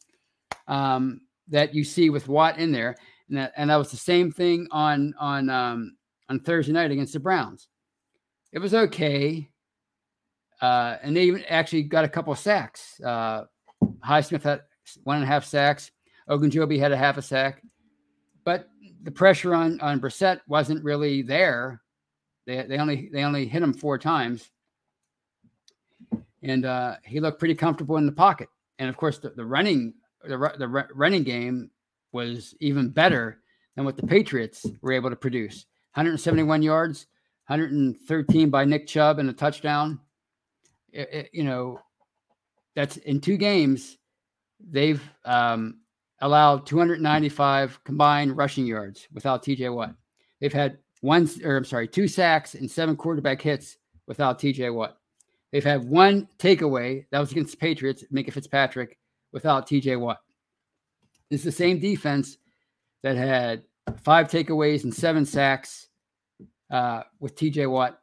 [0.67, 2.95] um, that you see with Watt in there.
[3.31, 5.97] And that and that was the same thing on on um,
[6.29, 7.67] on Thursday night against the Browns.
[8.51, 9.49] It was okay.
[10.61, 13.01] Uh, and they even actually got a couple sacks.
[13.01, 13.45] Uh,
[14.05, 14.61] Highsmith had
[15.03, 15.89] one and a half sacks.
[16.29, 17.63] Ogunjobi had a half a sack
[18.43, 18.69] but
[19.03, 21.81] the pressure on on Brissett wasn't really there.
[22.45, 24.49] They they only they only hit him four times,
[26.43, 28.49] and uh, he looked pretty comfortable in the pocket.
[28.79, 31.69] And of course, the, the running the the running game
[32.11, 33.39] was even better
[33.75, 35.65] than what the Patriots were able to produce.
[35.93, 37.07] 171 yards,
[37.47, 39.99] 113 by Nick Chubb and a touchdown.
[40.91, 41.79] It, it, you know,
[42.75, 43.97] that's in two games.
[44.59, 45.79] They've um,
[46.19, 49.95] allowed 295 combined rushing yards without TJ Watt.
[50.39, 54.97] They've had one, or I'm sorry, two sacks and seven quarterback hits without TJ Watt.
[55.51, 58.97] They've had one takeaway that was against the Patriots, Minkah Fitzpatrick,
[59.33, 60.19] without TJ Watt.
[61.31, 62.37] It's the same defense
[63.03, 63.63] that had
[64.03, 65.87] five takeaways and seven sacks
[66.69, 67.99] uh, with TJ Watt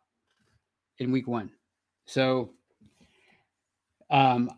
[0.98, 1.50] in week one.
[2.06, 2.54] So
[4.10, 4.50] um,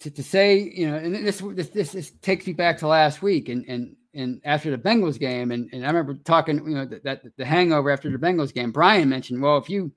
[0.00, 3.22] to, to say, you know, and this, this, this this takes me back to last
[3.22, 6.84] week and and and after the Bengals game, and, and I remember talking, you know,
[6.84, 8.72] that, that the hangover after the Bengals game.
[8.72, 9.92] Brian mentioned, well, if you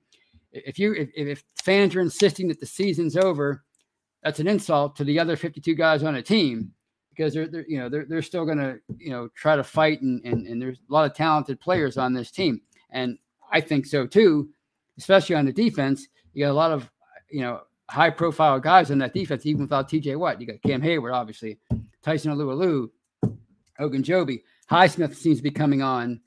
[0.52, 3.64] if you if, if fans are insisting that the season's over,
[4.22, 6.73] that's an insult to the other 52 guys on a team
[7.14, 10.02] because they're, they're you know they're, they're still going to you know try to fight
[10.02, 13.18] and, and and there's a lot of talented players on this team and
[13.52, 14.48] I think so too,
[14.98, 16.08] especially on the defense.
[16.32, 16.90] You got a lot of
[17.30, 20.40] you know high profile guys on that defense, even without TJ Watt.
[20.40, 21.58] You got Cam Heyward, obviously,
[22.02, 22.88] Tyson Alualu,
[23.80, 24.42] Ogunjobi.
[24.70, 26.20] Highsmith seems to be coming on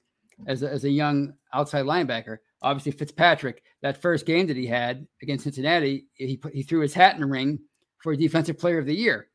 [0.45, 2.37] as a, as a young outside linebacker.
[2.61, 7.15] Obviously, Fitzpatrick, that first game that he had against Cincinnati, he he threw his hat
[7.15, 7.59] in the ring
[7.97, 9.27] for defensive player of the year.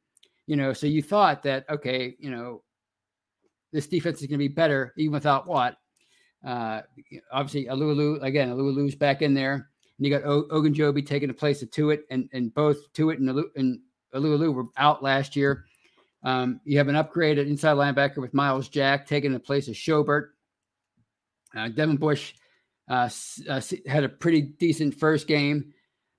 [0.46, 2.62] You know, so you thought that okay, you know,
[3.72, 5.76] this defense is going to be better even without Watt.
[6.44, 6.82] Uh,
[7.30, 9.68] obviously, Alulu again, Alualu's back in there.
[9.98, 13.28] And you got o- Ogunjobi taking the place of Tuitt, and, and both Tuitt and,
[13.28, 13.80] Alulu, and
[14.14, 15.66] Alualu were out last year.
[16.24, 20.30] Um, you have an upgraded inside linebacker with Myles Jack taking the place of Schobert.
[21.54, 22.34] Uh, Devin Bush
[22.88, 23.08] uh,
[23.48, 25.72] uh, had a pretty decent first game.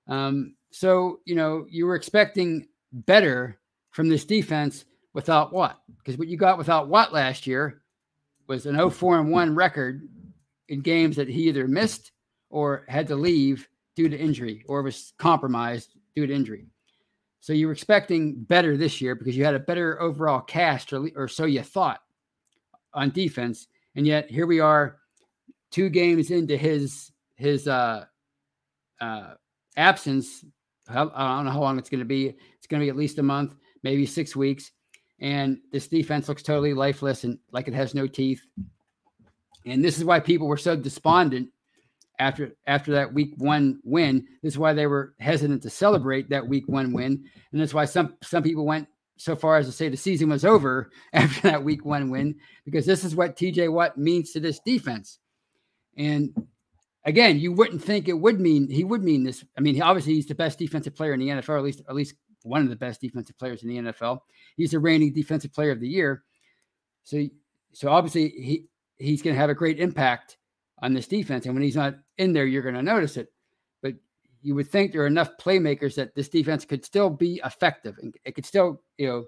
[0.08, 3.58] Um, so, you know, you were expecting better
[3.94, 7.82] from this defense without Watt, because what you got without Watt last year
[8.48, 10.08] was an 0 4 and 1 record
[10.68, 12.10] in games that he either missed
[12.50, 16.66] or had to leave due to injury or was compromised due to injury.
[17.38, 21.08] So you were expecting better this year because you had a better overall cast, or,
[21.14, 22.00] or so you thought,
[22.94, 23.68] on defense.
[23.94, 24.96] And yet here we are,
[25.70, 28.06] two games into his his uh,
[29.00, 29.34] uh,
[29.76, 30.44] absence.
[30.88, 32.34] I don't know how long it's going to be.
[32.56, 34.72] It's going to be at least a month, maybe six weeks.
[35.20, 38.42] And this defense looks totally lifeless and like it has no teeth.
[39.64, 41.50] And this is why people were so despondent
[42.18, 44.26] after after that week one win.
[44.42, 47.84] This is why they were hesitant to celebrate that week one win, and that's why
[47.84, 51.62] some some people went so far as to say the season was over after that
[51.62, 55.18] week one win because this is what TJ Watt means to this defense.
[55.96, 56.34] And
[57.04, 59.44] again, you wouldn't think it would mean he would mean this.
[59.56, 62.14] I mean, obviously he's the best defensive player in the NFL, at least at least
[62.44, 64.20] one of the best defensive players in the NFL.
[64.56, 66.22] He's the reigning defensive player of the year.
[67.02, 67.24] So
[67.72, 68.66] so obviously he
[68.98, 70.36] he's going to have a great impact
[70.80, 71.46] on this defense.
[71.46, 73.32] And when he's not in there, you're going to notice it.
[73.82, 73.94] But
[74.42, 78.14] you would think there are enough playmakers that this defense could still be effective and
[78.24, 79.24] it could still, you know,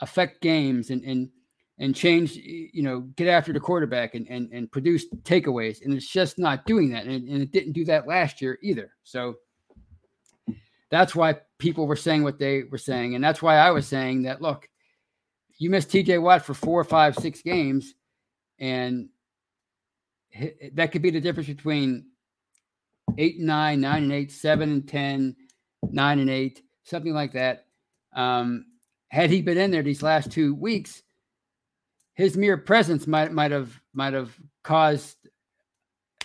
[0.00, 1.30] affect games and and
[1.78, 5.84] and change, you know, get after the quarterback and and, and produce takeaways.
[5.84, 7.06] And it's just not doing that.
[7.06, 8.92] And, and it didn't do that last year either.
[9.04, 9.36] So
[10.92, 13.14] that's why people were saying what they were saying.
[13.14, 14.68] And that's why I was saying that look,
[15.56, 17.94] you missed TJ Watt for four, five, six games,
[18.58, 19.08] and
[20.74, 22.08] that could be the difference between
[23.16, 25.34] eight and nine, nine and eight, seven and ten,
[25.90, 27.64] nine and eight, something like that.
[28.14, 28.66] Um,
[29.08, 31.02] had he been in there these last two weeks,
[32.12, 35.16] his mere presence might might have might have caused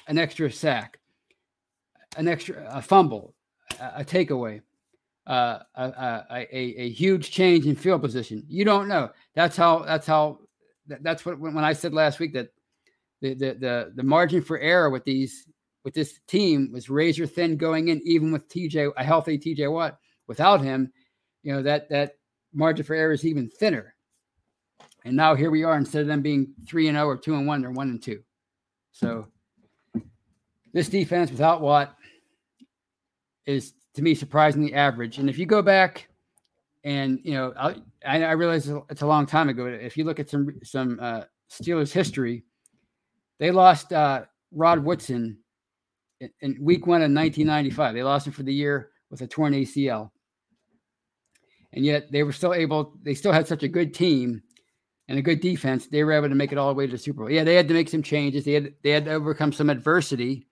[0.10, 1.00] an extra sack,
[2.18, 3.34] an extra a fumble,
[3.80, 4.62] a, takeaway,
[5.26, 8.44] uh, a, a, a, a huge change in field position.
[8.48, 9.12] You don't know.
[9.36, 9.80] That's how.
[9.80, 10.40] That's how.
[10.88, 12.50] That's what when I said last week that
[13.22, 15.48] the the the, the margin for error with these
[15.84, 19.98] with this team was razor thin going in, even with TJ a healthy TJ Watt
[20.28, 20.92] without him,
[21.44, 22.16] you know, that that
[22.54, 23.96] margin for error is even thinner.
[25.06, 27.36] And now here we are, instead of them being three and zero oh or two
[27.36, 28.22] and one, they're one and two.
[28.92, 29.28] So
[30.74, 31.97] this defense without Watt
[33.48, 35.18] is to me surprisingly average.
[35.18, 36.10] And if you go back
[36.84, 39.66] and you know, I, I realize it's a long time ago.
[39.66, 42.44] If you look at some some uh, Steelers history,
[43.40, 45.40] they lost uh, Rod Woodson
[46.20, 47.96] in, in week one of 1995.
[47.96, 50.12] They lost him for the year with a torn ACL
[51.74, 52.94] and yet they were still able.
[53.04, 54.42] They still had such a good team
[55.08, 55.88] and a good defense.
[55.88, 57.32] They were able to make it all the way to the Super Bowl.
[57.32, 58.46] Yeah, they had to make some changes.
[58.46, 60.48] They had they had to overcome some adversity.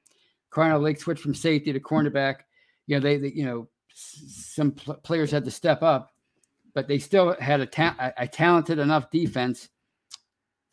[0.52, 2.42] Carnell Lake switched from safety to cornerback.
[2.88, 6.12] You know, they, they you know some pl- players had to step up,
[6.74, 9.70] but they still had a, ta- a, talented enough defense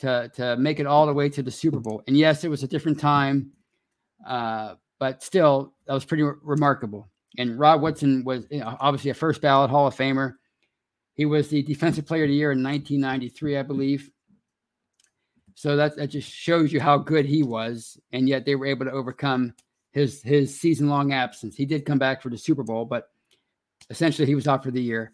[0.01, 2.03] to to make it all the way to the Super Bowl.
[2.07, 3.53] And yes, it was a different time,
[4.27, 7.09] uh, but still, that was pretty re- remarkable.
[7.39, 10.35] And Rod Woodson was you know, obviously a first ballot Hall of Famer.
[11.15, 14.11] He was the Defensive Player of the Year in 1993, I believe.
[15.55, 17.99] So that, that just shows you how good he was.
[18.13, 19.55] And yet they were able to overcome
[19.93, 21.57] his his season long absence.
[21.57, 23.09] He did come back for the Super Bowl, but
[23.91, 25.13] essentially he was out for the year,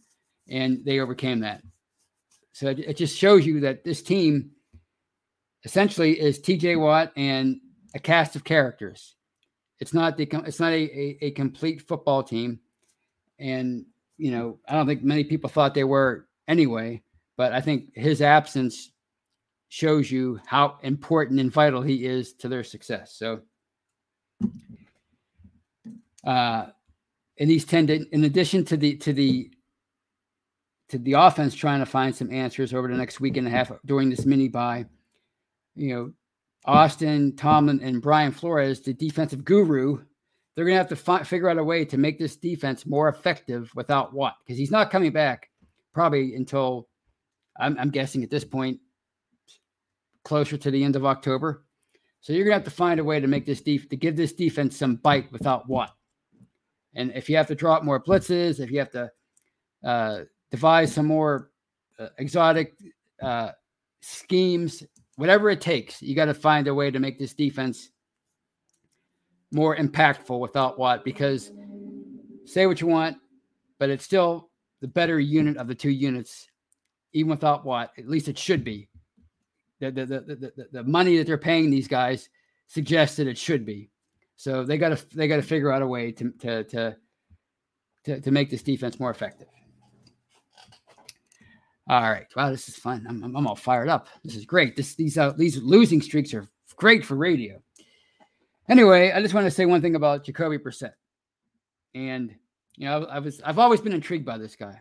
[0.48, 1.62] and they overcame that.
[2.52, 4.50] So it, it just shows you that this team
[5.64, 6.76] essentially is T.J.
[6.76, 7.60] Watt and
[7.94, 9.16] a cast of characters.
[9.80, 12.60] It's not the it's not a, a, a complete football team,
[13.38, 13.84] and
[14.16, 17.02] you know I don't think many people thought they were anyway.
[17.36, 18.90] But I think his absence
[19.68, 23.14] shows you how important and vital he is to their success.
[23.16, 23.42] So,
[26.24, 26.66] uh,
[27.36, 29.50] in these ten, in addition to the to the
[30.88, 33.70] to the offense trying to find some answers over the next week and a half
[33.84, 34.86] during this mini bye,
[35.74, 36.12] you know,
[36.64, 39.98] Austin, Tomlin, and Brian Flores, the defensive guru,
[40.54, 43.08] they're going to have to fi- figure out a way to make this defense more
[43.08, 45.48] effective without Watt because he's not coming back
[45.94, 46.88] probably until
[47.58, 48.80] I'm, I'm, guessing at this point
[50.24, 51.64] closer to the end of October.
[52.20, 54.16] So you're going to have to find a way to make this def- to give
[54.16, 55.94] this defense some bite without Watt.
[56.98, 59.10] And if you have to drop more blitzes, if you have to
[59.82, 61.50] uh, devise some more
[61.98, 62.74] uh, exotic
[63.22, 63.52] uh,
[64.00, 64.82] schemes
[65.18, 67.90] whatever it takes, you got to find a way to make this defense
[69.50, 71.50] more impactful without Watt because
[72.44, 73.16] say what you want,
[73.80, 74.48] but it's still
[74.80, 76.46] the better unit of the two units,
[77.14, 77.90] even without Watt.
[77.98, 78.88] At least it should be.
[79.80, 82.28] The, the, the, the, the money that they're paying these guys
[82.68, 83.90] suggests that it should be.
[84.38, 86.96] So they got to they got to figure out a way to, to to
[88.04, 89.48] to to make this defense more effective.
[91.88, 92.26] All right.
[92.36, 93.04] Wow, this is fun.
[93.08, 94.06] I'm, I'm, I'm all fired up.
[94.22, 94.76] This is great.
[94.76, 96.46] This these uh, these losing streaks are
[96.76, 97.60] great for radio.
[98.68, 100.92] Anyway, I just want to say one thing about Jacoby Brissett.
[101.96, 102.32] And
[102.76, 104.78] you know, I, I was I've always been intrigued by this guy.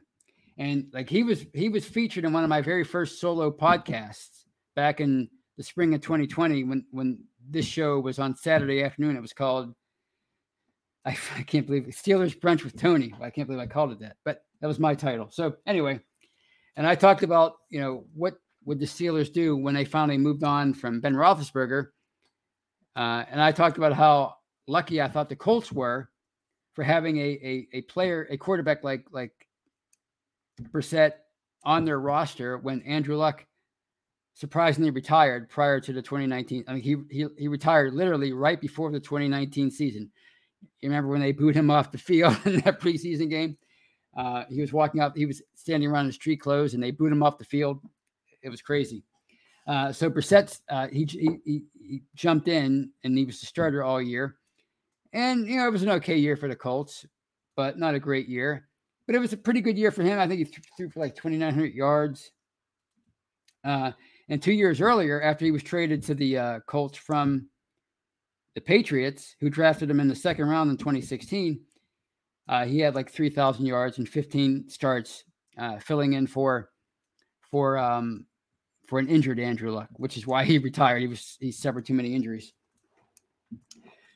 [0.59, 4.43] And like he was he was featured in one of my very first solo podcasts
[4.75, 9.15] back in the spring of 2020 when when this show was on Saturday afternoon.
[9.15, 9.73] It was called
[11.07, 13.13] I, I can't believe it, Steelers Brunch with Tony.
[13.21, 15.29] I can't believe I called it that, but that was my title.
[15.31, 15.99] So anyway,
[16.75, 20.43] and I talked about, you know, what would the Steelers do when they finally moved
[20.43, 21.87] on from Ben Roethlisberger.
[22.95, 24.35] Uh, and I talked about how
[24.67, 26.09] lucky I thought the Colts were
[26.73, 29.31] for having a, a, a player, a quarterback like like
[30.61, 31.13] Brissett
[31.63, 33.45] on their roster when Andrew Luck
[34.37, 36.63] surprisingly retired prior to the 2019.
[36.67, 40.11] I mean, he he, he retired literally right before the 2019 season.
[40.79, 43.57] You remember when they booed him off the field in that preseason game?
[44.15, 47.11] Uh, he was walking out, he was standing around in street clothes, and they booed
[47.11, 47.79] him off the field.
[48.43, 49.03] It was crazy.
[49.67, 54.01] Uh, so Brissett, uh, he, he, he jumped in, and he was the starter all
[54.01, 54.35] year.
[55.13, 57.05] And you know, it was an okay year for the Colts,
[57.55, 58.67] but not a great year.
[59.05, 60.19] But it was a pretty good year for him.
[60.19, 62.31] I think he threw for like 2,900 yards.
[63.63, 63.91] Uh,
[64.29, 67.47] and two years earlier, after he was traded to the uh, Colts from
[68.55, 71.59] the Patriots, who drafted him in the second round in 2016,
[72.49, 75.23] uh, he had like 3,000 yards and 15 starts,
[75.57, 76.69] uh, filling in for
[77.49, 78.25] for um,
[78.87, 81.01] for an injured Andrew Luck, which is why he retired.
[81.01, 82.53] He was he suffered too many injuries.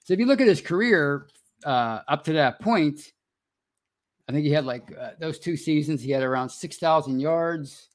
[0.03, 1.27] So if you look at his career
[1.65, 3.13] uh, up to that point,
[4.27, 6.01] I think he had like uh, those two seasons.
[6.01, 7.89] He had around 6,000 yards.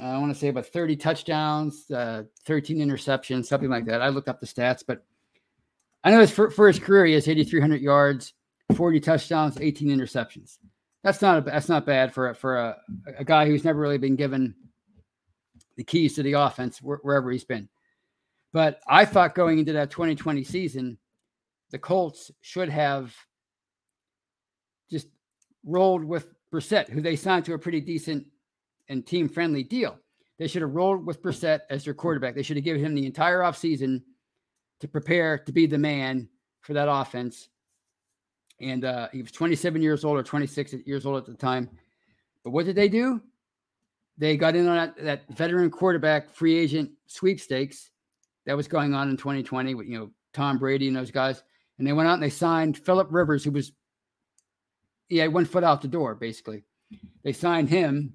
[0.00, 4.00] I want to say about 30 touchdowns, uh, 13 interceptions, something like that.
[4.00, 5.04] I looked up the stats, but
[6.04, 8.32] I know his, for, for his career, he has 8,300 yards,
[8.74, 10.58] 40 touchdowns, 18 interceptions.
[11.04, 12.76] That's not a, that's not bad for for a,
[13.18, 14.54] a guy who's never really been given
[15.76, 17.68] the keys to the offense wherever he's been.
[18.52, 20.98] But I thought going into that 2020 season,
[21.70, 23.14] the Colts should have
[24.90, 25.08] just
[25.64, 28.26] rolled with Brissett, who they signed to a pretty decent
[28.88, 29.98] and team friendly deal.
[30.38, 32.34] They should have rolled with Brissett as their quarterback.
[32.34, 34.02] They should have given him the entire offseason
[34.80, 36.28] to prepare to be the man
[36.62, 37.48] for that offense.
[38.60, 41.70] And uh, he was 27 years old or 26 years old at the time.
[42.44, 43.20] But what did they do?
[44.18, 47.90] They got in on that, that veteran quarterback free agent sweepstakes
[48.46, 51.42] that was going on in 2020 with you know Tom Brady and those guys.
[51.78, 53.72] And they went out and they signed Philip Rivers, who was
[55.10, 56.64] had one foot out the door, basically.
[57.22, 58.14] They signed him,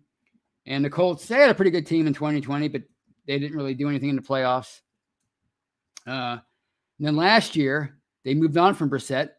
[0.68, 2.84] and the Colts, they had a pretty good team in 2020, but
[3.26, 4.82] they didn't really do anything in the playoffs.
[6.05, 6.38] Uh,
[6.99, 9.30] and then last year, they moved on from Brissett.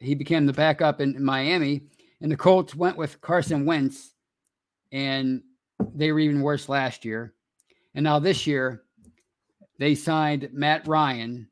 [0.00, 1.82] He became the backup in, Miami,
[2.20, 4.14] and the Colts went with Carson Wentz,
[4.90, 5.42] and
[5.94, 7.34] they were even worse last year.
[7.94, 8.82] And now this year,
[9.78, 11.48] they signed Matt Ryan,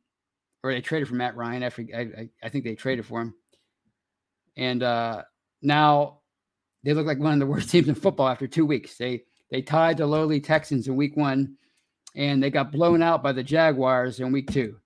[0.64, 1.62] or they traded for Matt Ryan.
[1.62, 3.34] I, I, I think they traded for him.
[4.56, 5.22] And uh,
[5.62, 6.19] now
[6.82, 8.96] they look like one of the worst teams in football after two weeks.
[8.96, 11.56] They they tied the lowly Texans in week one,
[12.14, 14.76] and they got blown out by the Jaguars in week two.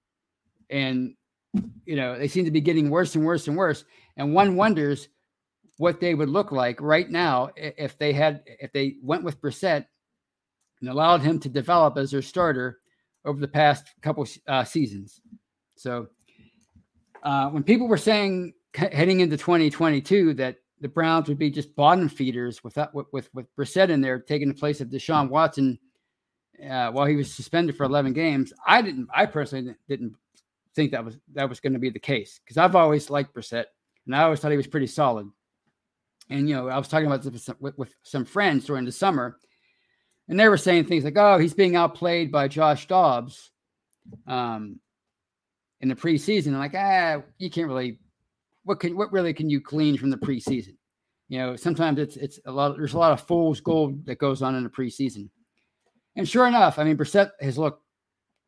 [0.70, 1.14] And
[1.84, 3.84] you know they seem to be getting worse and worse and worse.
[4.16, 5.08] And one wonders
[5.78, 9.86] what they would look like right now if they had if they went with Brissett
[10.80, 12.78] and allowed him to develop as their starter
[13.24, 15.20] over the past couple uh, seasons.
[15.76, 16.08] So
[17.22, 22.10] uh, when people were saying heading into 2022 that the Browns would be just bottom
[22.10, 25.78] feeders without with with, with Brissett in there taking the place of Deshaun Watson
[26.62, 28.52] uh, while he was suspended for 11 games.
[28.66, 29.08] I didn't.
[29.12, 30.14] I personally didn't
[30.74, 33.64] think that was that was going to be the case because I've always liked Brissett
[34.04, 35.26] and I always thought he was pretty solid.
[36.28, 39.38] And you know, I was talking about this with, with some friends during the summer,
[40.28, 43.52] and they were saying things like, "Oh, he's being outplayed by Josh Dobbs."
[44.26, 44.80] Um,
[45.80, 47.98] in the preseason, I'm like, ah, you can't really
[48.64, 50.76] what can what really can you glean from the preseason?
[51.28, 52.76] You know, sometimes it's it's a lot.
[52.76, 55.28] There's a lot of fool's gold that goes on in the preseason.
[56.16, 57.82] And sure enough, I mean, Brissett has looked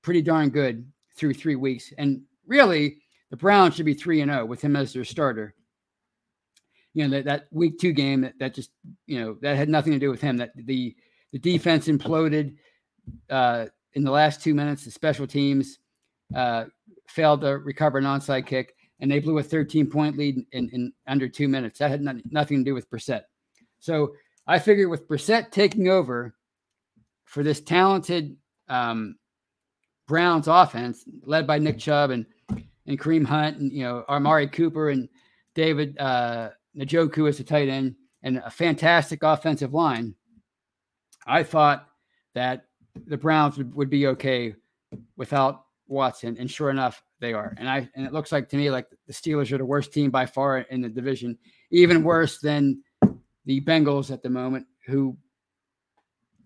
[0.03, 0.87] pretty darn good
[1.17, 1.93] through three weeks.
[1.99, 2.99] And really,
[3.31, 5.55] the Browns should be three and zero oh with him as their starter.
[6.95, 8.71] You know that that week two game that, that just
[9.07, 10.37] you know that had nothing to do with him.
[10.37, 10.95] That the
[11.33, 12.55] the defense imploded
[13.29, 14.85] uh, in the last two minutes.
[14.85, 15.79] The special teams
[16.35, 16.67] uh,
[17.09, 20.93] failed to recover an onside kick and they blew a 13 point lead in, in
[21.07, 21.79] under two minutes.
[21.79, 23.23] That had not, nothing to do with Brissett.
[23.79, 24.15] So
[24.47, 26.35] I figured with Brissett taking over
[27.25, 28.37] for this talented
[28.69, 29.17] um,
[30.07, 32.27] Browns offense, led by Nick Chubb and
[32.87, 35.09] and Kareem Hunt and you know Amari Cooper and
[35.55, 40.15] David uh, Njoku as a tight end and a fantastic offensive line.
[41.27, 41.89] I thought
[42.35, 42.67] that
[43.07, 44.55] the Browns would, would be okay
[45.17, 47.55] without Watson, and sure enough, they are.
[47.59, 50.11] And I and it looks like to me like the Steelers are the worst team
[50.11, 51.39] by far in the division,
[51.71, 52.83] even worse than
[53.45, 55.17] the Bengals at the moment, who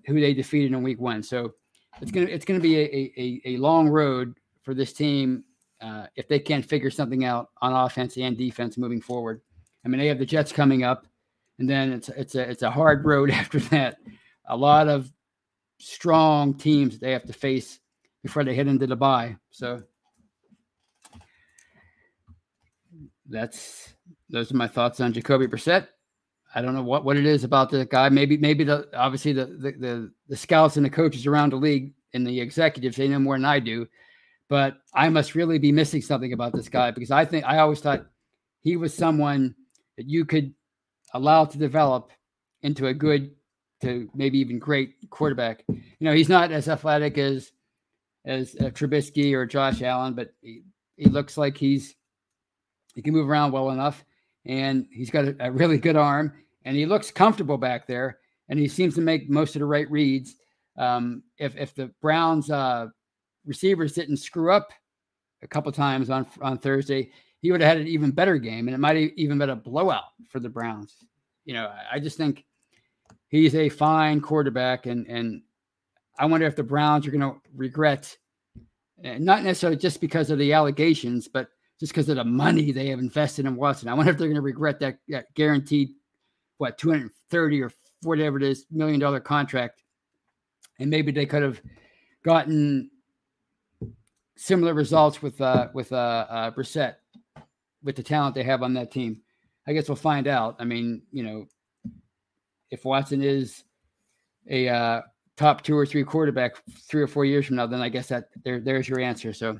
[0.07, 1.23] who they defeated in Week One.
[1.23, 1.55] So
[2.01, 5.45] it's gonna it's gonna be a a, a long road for this team
[5.81, 9.41] uh, if they can't figure something out on offense and defense moving forward.
[9.85, 11.07] I mean, they have the Jets coming up,
[11.59, 13.97] and then it's it's a it's a hard road after that.
[14.49, 15.11] A lot of
[15.79, 17.81] strong teams they have to face
[18.23, 19.37] before they head into the bye.
[19.51, 19.83] So
[23.29, 23.95] that's
[24.29, 25.89] those are my thoughts on Jacoby Brissett.
[26.55, 28.09] I don't know what, what it is about the guy.
[28.09, 31.93] Maybe maybe the obviously the, the the the scouts and the coaches around the league
[32.13, 33.87] and the executives they know more than I do.
[34.49, 37.81] But I must really be missing something about this guy because I think I always
[37.81, 38.07] thought
[38.63, 39.55] he was someone
[39.97, 40.53] that you could
[41.15, 42.11] allow to develop
[42.63, 43.31] into a good
[43.83, 45.65] to maybe even great quarterback.
[45.69, 47.53] You know, he's not as athletic as
[48.25, 50.63] as uh, Trubisky or Josh Allen, but he,
[50.97, 51.95] he looks like he's
[52.95, 54.05] he can move around well enough,
[54.45, 56.33] and he's got a, a, really good arm,
[56.65, 58.19] and he looks comfortable back there,
[58.49, 60.37] and he seems to make most of the right reads.
[60.77, 62.87] Um, if if the Browns uh,
[63.47, 64.71] receivers didn't screw up
[65.43, 67.11] a couple times on on Thursday,
[67.41, 69.57] he would have had an even better game, and it might have even been a
[69.57, 70.97] blowout for the Browns.
[71.45, 72.45] You know, I, I just think
[73.29, 75.43] he's a fine quarterback, and and
[76.21, 78.15] I wonder if the Browns are going to regret,
[79.03, 81.49] eh, not necessarily just because of the allegations, but
[81.81, 83.89] just because of the money they have invested in Watson.
[83.89, 85.89] I wonder if they're going to regret that, that guaranteed,
[86.59, 89.83] what, 230 or whatever it is, million dollar contract.
[90.79, 91.61] And maybe they could have
[92.23, 92.91] gotten
[94.37, 96.97] similar results with uh, with uh, uh, Brissett,
[97.83, 99.21] with the talent they have on that team.
[99.67, 100.57] I guess we'll find out.
[100.59, 101.47] I mean, you know,
[102.71, 103.65] if Watson is
[104.49, 105.03] a uh,
[105.41, 108.27] top two or three quarterback three or four years from now, then I guess that
[108.45, 109.33] there there's your answer.
[109.33, 109.59] So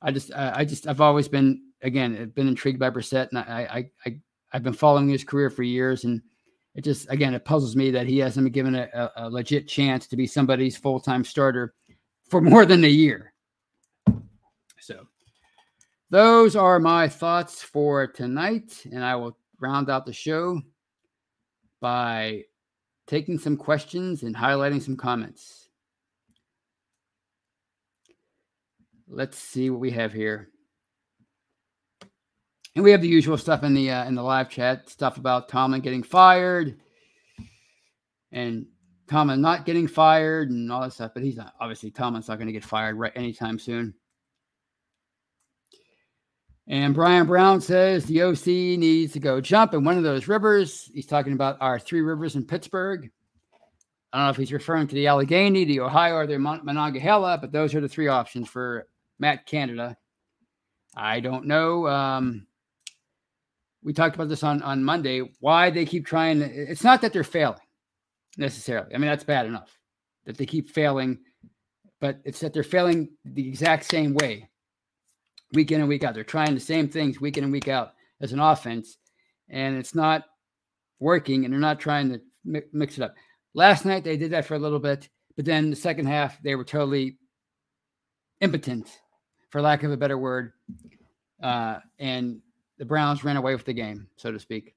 [0.00, 3.90] I just I just I've always been again been intrigued by Brissett, and I I
[4.08, 4.20] I
[4.52, 6.22] I've been following his career for years, and
[6.76, 10.06] it just again it puzzles me that he hasn't been given a, a, legit chance
[10.06, 11.74] to be somebody's full time starter
[12.30, 13.32] for more than a year.
[14.78, 15.08] So
[16.10, 20.60] those are my thoughts for tonight, and I will round out the show
[21.80, 22.44] by
[23.06, 25.68] taking some questions and highlighting some comments.
[29.08, 30.48] Let's see what we have here.
[32.74, 35.48] And we have the usual stuff in the uh, in the live chat, stuff about
[35.48, 36.78] Tomlin getting fired
[38.32, 38.66] and
[39.08, 41.12] Tomlin not getting fired and all that stuff.
[41.14, 43.94] But he's not obviously Tomlin's not going to get fired right anytime soon.
[46.68, 50.90] And Brian Brown says the OC needs to go jump in one of those rivers.
[50.92, 53.08] He's talking about our three rivers in Pittsburgh.
[54.12, 57.52] I don't know if he's referring to the Allegheny, the Ohio, or the Monongahela, but
[57.52, 58.88] those are the three options for
[59.18, 59.96] Matt Canada.
[60.96, 61.86] I don't know.
[61.86, 62.46] Um,
[63.84, 65.22] we talked about this on, on Monday.
[65.38, 66.40] Why they keep trying.
[66.40, 67.58] It's not that they're failing
[68.36, 68.94] necessarily.
[68.94, 69.78] I mean, that's bad enough
[70.24, 71.18] that they keep failing,
[72.00, 74.48] but it's that they're failing the exact same way
[75.56, 76.14] week in and week out.
[76.14, 78.98] They're trying the same things week in and week out as an offense,
[79.48, 80.24] and it's not
[81.00, 83.14] working, and they're not trying to mi- mix it up.
[83.54, 86.54] Last night they did that for a little bit, but then the second half they
[86.54, 87.18] were totally
[88.40, 89.00] impotent,
[89.50, 90.52] for lack of a better word,
[91.42, 92.40] uh, and
[92.78, 94.74] the Browns ran away with the game, so to speak.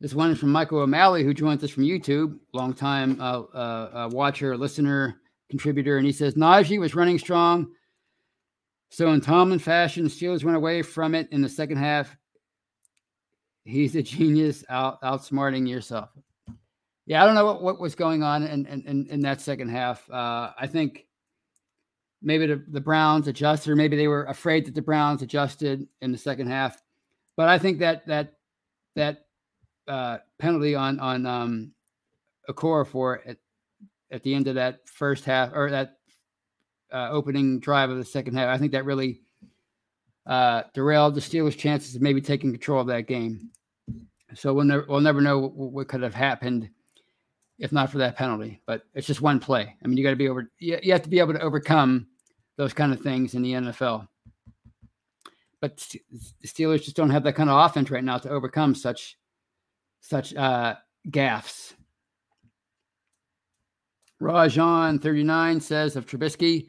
[0.00, 4.08] This one is from Michael O'Malley, who joins us from YouTube, longtime uh, uh, uh,
[4.12, 5.20] watcher, listener,
[5.50, 7.68] contributor, and he says Najee was running strong.
[8.90, 12.16] So in Tomlin fashion, Steelers went away from it in the second half.
[13.64, 16.10] He's a genius, out outsmarting yourself.
[17.06, 20.08] Yeah, I don't know what, what was going on in, in, in that second half.
[20.10, 21.06] Uh, I think
[22.22, 26.12] maybe the, the Browns adjusted, or maybe they were afraid that the Browns adjusted in
[26.12, 26.82] the second half.
[27.36, 28.34] But I think that that
[28.94, 29.26] that
[29.86, 31.72] uh, penalty on on um,
[32.48, 33.36] Okorafor at
[34.10, 35.98] at the end of that first half or that
[36.92, 38.48] uh, opening drive of the second half.
[38.48, 39.20] I think that really
[40.26, 43.50] uh, derailed the Steelers' chances of maybe taking control of that game.
[44.34, 46.68] So we'll never we'll never know what, what could have happened
[47.58, 48.60] if not for that penalty.
[48.66, 49.74] But it's just one play.
[49.82, 50.50] I mean, you got to be over.
[50.58, 52.06] You, you have to be able to overcome
[52.56, 54.08] those kind of things in the NFL.
[55.60, 55.78] But
[56.40, 59.16] the Steelers just don't have that kind of offense right now to overcome such
[60.00, 60.76] such uh,
[61.08, 61.74] gaffes.
[64.20, 66.68] Rajan 39 says of Trubisky,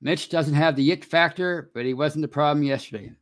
[0.00, 3.12] Mitch doesn't have the it factor, but he wasn't the problem yesterday.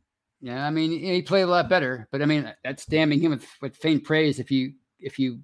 [0.41, 3.45] Yeah, I mean he played a lot better, but I mean that's damning him with,
[3.61, 5.39] with faint praise if you if you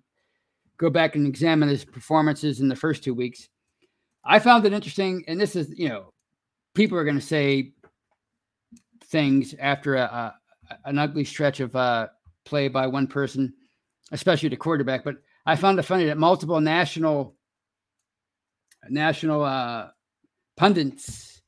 [0.78, 3.48] go back and examine his performances in the first two weeks.
[4.26, 6.14] I found it interesting, and this is you know
[6.74, 7.74] people are going to say
[9.06, 10.36] things after a, a,
[10.86, 12.08] an ugly stretch of uh,
[12.43, 13.54] play by one person,
[14.12, 15.04] especially the quarterback.
[15.04, 17.36] But I found it funny that multiple national
[18.89, 19.88] national uh,
[20.55, 21.41] pundits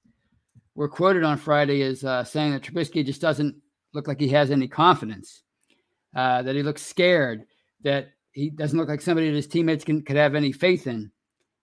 [0.75, 3.55] were quoted on Friday as uh, saying that Trubisky just doesn't
[3.93, 5.43] look like he has any confidence,
[6.15, 7.43] uh, that he looks scared,
[7.83, 11.11] that he doesn't look like somebody that his teammates can could have any faith in.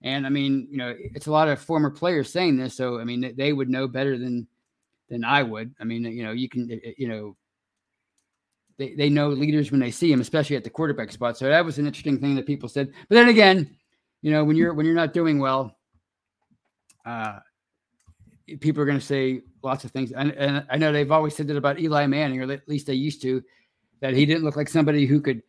[0.03, 3.05] And I mean, you know, it's a lot of former players saying this, so I
[3.05, 4.47] mean, they would know better than
[5.09, 5.75] than I would.
[5.81, 6.69] I mean, you know, you can,
[6.99, 7.37] you know,
[8.79, 11.39] they, they know leaders when they see them, especially at the quarterback spot.
[11.39, 12.93] So that was an interesting thing that people said.
[13.09, 13.77] But then again,
[14.27, 15.79] you know, when you're when you're not doing well,
[17.05, 17.39] uh,
[18.59, 20.11] people are going to say lots of things.
[20.11, 22.95] And, and I know they've always said that about Eli Manning, or at least they
[22.95, 23.41] used to,
[24.01, 25.45] that he didn't look like somebody who could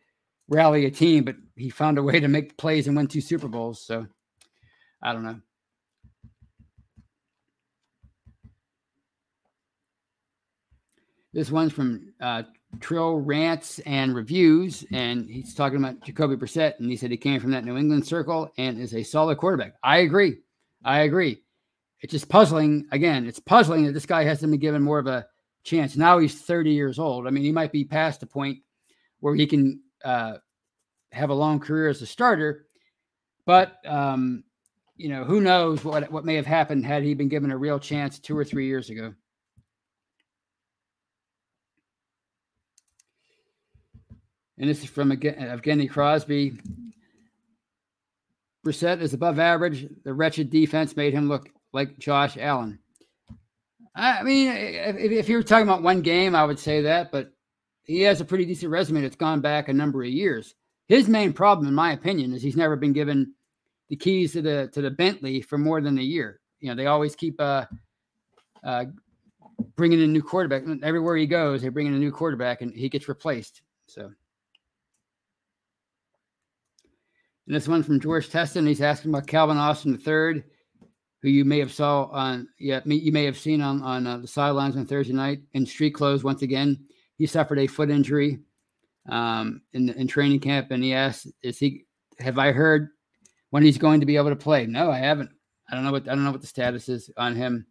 [0.46, 3.48] rally a team, but he found a way to make plays and win two Super
[3.48, 3.84] Bowls.
[3.84, 4.06] So
[5.02, 5.40] I don't know.
[11.32, 12.44] This one's from uh,
[12.80, 17.40] Trill Rants and Reviews, and he's talking about Jacoby Brissett, and he said he came
[17.40, 19.74] from that New England circle and is a solid quarterback.
[19.82, 20.38] I agree.
[20.84, 21.42] I agree.
[22.00, 22.86] It's just puzzling.
[22.92, 25.26] Again, it's puzzling that this guy hasn't been given more of a
[25.64, 25.96] chance.
[25.96, 27.26] Now he's 30 years old.
[27.26, 28.58] I mean, he might be past the point
[29.20, 30.34] where he can uh,
[31.12, 32.66] have a long career as a starter,
[33.44, 34.44] but um,
[34.96, 37.78] you know, who knows what what may have happened had he been given a real
[37.78, 39.14] chance two or three years ago.
[44.58, 46.58] And this is from Evgeny Crosby.
[48.66, 49.88] Brissett is above average.
[50.04, 52.78] The wretched defense made him look like Josh Allen.
[53.94, 57.32] I mean, if, if you were talking about one game, I would say that, but
[57.84, 60.54] he has a pretty decent resume that's gone back a number of years.
[60.86, 63.34] His main problem, in my opinion, is he's never been given
[63.88, 66.40] the keys to the to the Bentley for more than a year.
[66.60, 67.64] You know, they always keep uh,
[68.62, 68.86] uh,
[69.76, 70.64] bringing in a new quarterback.
[70.82, 73.62] Everywhere he goes, they bring in a new quarterback, and he gets replaced.
[73.86, 74.10] So,
[77.48, 78.66] and this one from George Teston.
[78.66, 80.44] He's asking about Calvin Austin III,
[81.22, 84.28] who you may have saw on yeah you may have seen on on uh, the
[84.28, 86.78] sidelines on Thursday night in street clothes once again.
[87.16, 88.40] He suffered a foot injury
[89.08, 91.86] um, in in training camp, and he asked, "Is he?
[92.18, 92.90] Have I heard
[93.48, 95.30] when he's going to be able to play?" No, I haven't.
[95.70, 97.66] I don't know what I don't know what the status is on him,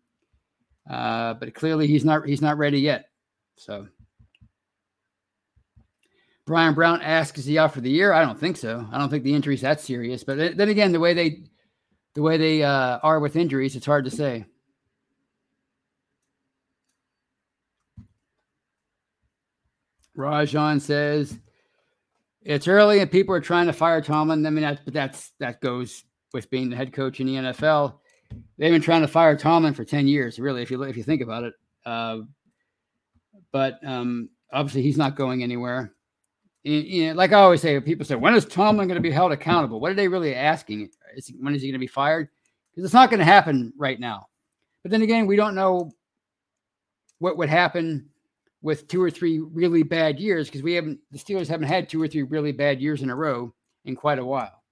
[0.89, 3.09] uh, but clearly he's not he's not ready yet.
[3.57, 3.87] So
[6.47, 8.87] Brian Brown asks, "Is he out for the year?" I don't think so.
[8.91, 10.23] I don't think the injury's that serious.
[10.23, 11.43] But then again, the way they
[12.15, 14.45] the way they uh, are with injuries, it's hard to say.
[20.17, 21.37] Rajan says
[22.41, 24.45] it's early and people are trying to fire Tomlin.
[24.45, 27.99] I mean, that's but that's that goes with being the head coach in the NFL.
[28.57, 31.21] They've been trying to fire Tomlin for ten years, really, if you if you think
[31.21, 31.53] about it.
[31.85, 32.19] Uh,
[33.51, 35.93] but um, obviously, he's not going anywhere.
[36.63, 39.31] You know, like I always say, people say, when is Tomlin going to be held
[39.31, 39.79] accountable?
[39.79, 40.89] What are they really asking?
[41.15, 42.27] Is, when is he going to be fired?
[42.71, 44.27] Because it's not going to happen right now.
[44.83, 45.91] But then again, we don't know
[47.19, 48.09] what would happen
[48.61, 52.01] with two or three really bad years because we haven't the Steelers haven't had two
[52.01, 53.53] or three really bad years in a row
[53.85, 54.63] in quite a while.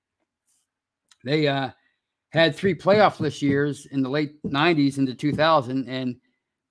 [1.24, 1.70] They uh,
[2.30, 6.16] had three playoffless years in the late '90s into 2000, and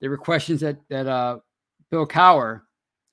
[0.01, 1.39] there were questions that that uh,
[1.89, 2.61] Bill Cowher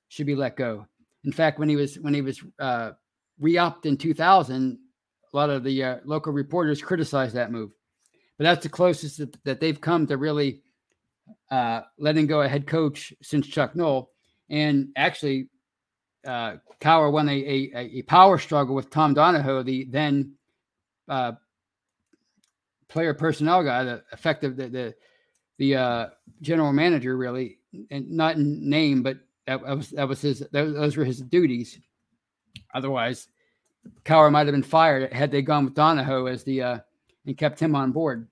[0.09, 0.85] should be let go.
[1.25, 2.91] In fact, when he was when he was uh,
[3.39, 4.77] re-upped in 2000,
[5.33, 7.71] a lot of the uh, local reporters criticized that move.
[8.37, 10.61] But that's the closest that, that they've come to really
[11.51, 14.11] uh, letting go a head coach since Chuck Noll.
[14.49, 15.49] And actually,
[16.25, 20.33] uh, Cowher won a, a, a power struggle with Tom Donahoe, the then
[21.07, 21.33] uh,
[22.87, 24.95] player personnel guy, the effective the the,
[25.57, 26.07] the uh,
[26.41, 27.59] general manager, really,
[27.89, 29.17] and not in name, but
[29.47, 31.79] that, was that was his those, those were his duties.
[32.73, 33.27] Otherwise,
[34.05, 36.77] Cowher might have been fired had they gone with Donahoe as the uh,
[37.25, 38.27] and kept him on board.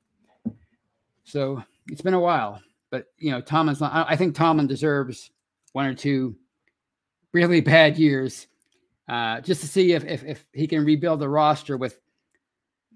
[1.24, 2.62] So it's been a while.
[2.90, 4.06] But you know, Tomlin's not.
[4.10, 5.32] I think Tomlin deserves
[5.74, 6.36] one or two
[7.34, 8.48] really bad years,
[9.08, 12.00] uh, just to see if, if if he can rebuild the roster with,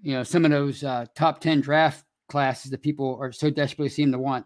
[0.02, 3.88] you know, some of those uh, top ten draft classes that people are so desperately
[3.88, 4.44] seem to want.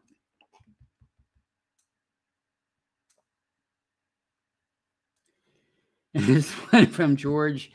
[6.20, 7.72] And this one from George,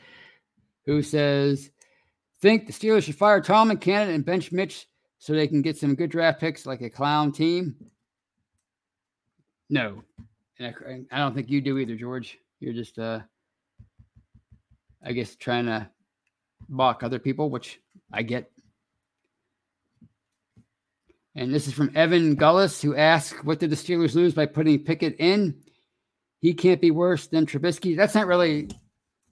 [0.84, 1.70] who says,
[2.40, 4.86] "Think the Steelers should fire Tomlin, Canada, and bench Mitch
[5.18, 7.74] so they can get some good draft picks like a clown team?
[9.68, 10.04] No.
[10.60, 10.72] I,
[11.10, 12.38] I don't think you do either, George.
[12.60, 13.20] You're just, uh,
[15.04, 15.90] I guess, trying to
[16.68, 17.80] mock other people, which
[18.12, 18.50] I get.
[21.34, 24.84] And this is from Evan Gullis, who asks, What did the Steelers lose by putting
[24.84, 25.62] Pickett in?
[26.40, 27.96] He can't be worse than Trubisky.
[27.96, 28.68] That's not really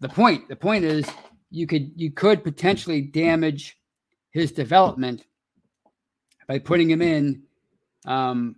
[0.00, 0.48] the point.
[0.48, 1.06] The point is
[1.50, 3.78] you could you could potentially damage
[4.30, 5.24] his development
[6.48, 7.42] by putting him in
[8.06, 8.56] um,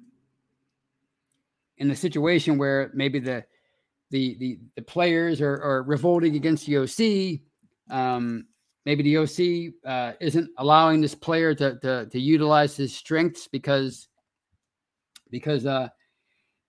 [1.78, 3.44] in a situation where maybe the
[4.10, 7.40] the the, the players are, are revolting against the OC.
[7.94, 8.46] Um,
[8.84, 14.08] maybe the OC uh, isn't allowing this player to, to, to utilize his strengths because
[15.30, 15.88] because uh,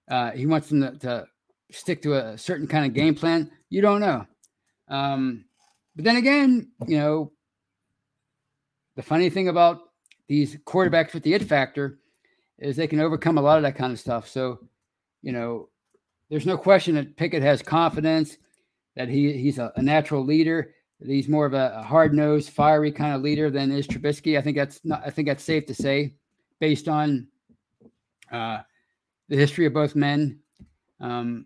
[0.09, 1.25] uh, he wants them to, to,
[1.71, 3.51] stick to a certain kind of game plan.
[3.69, 4.25] You don't know.
[4.87, 5.45] Um,
[5.95, 7.31] but then again, you know,
[8.95, 9.81] the funny thing about
[10.27, 11.99] these quarterbacks with the it factor
[12.59, 14.27] is they can overcome a lot of that kind of stuff.
[14.27, 14.59] So,
[15.21, 15.69] you know,
[16.29, 18.37] there's no question that Pickett has confidence
[18.95, 20.73] that he he's a, a natural leader.
[21.05, 24.37] he's more of a, a hard nosed, fiery kind of leader than is Trubisky.
[24.37, 25.03] I think that's not.
[25.05, 26.15] I think that's safe to say,
[26.59, 27.27] based on
[28.31, 28.59] uh,
[29.29, 30.39] the history of both men.
[30.99, 31.45] Um,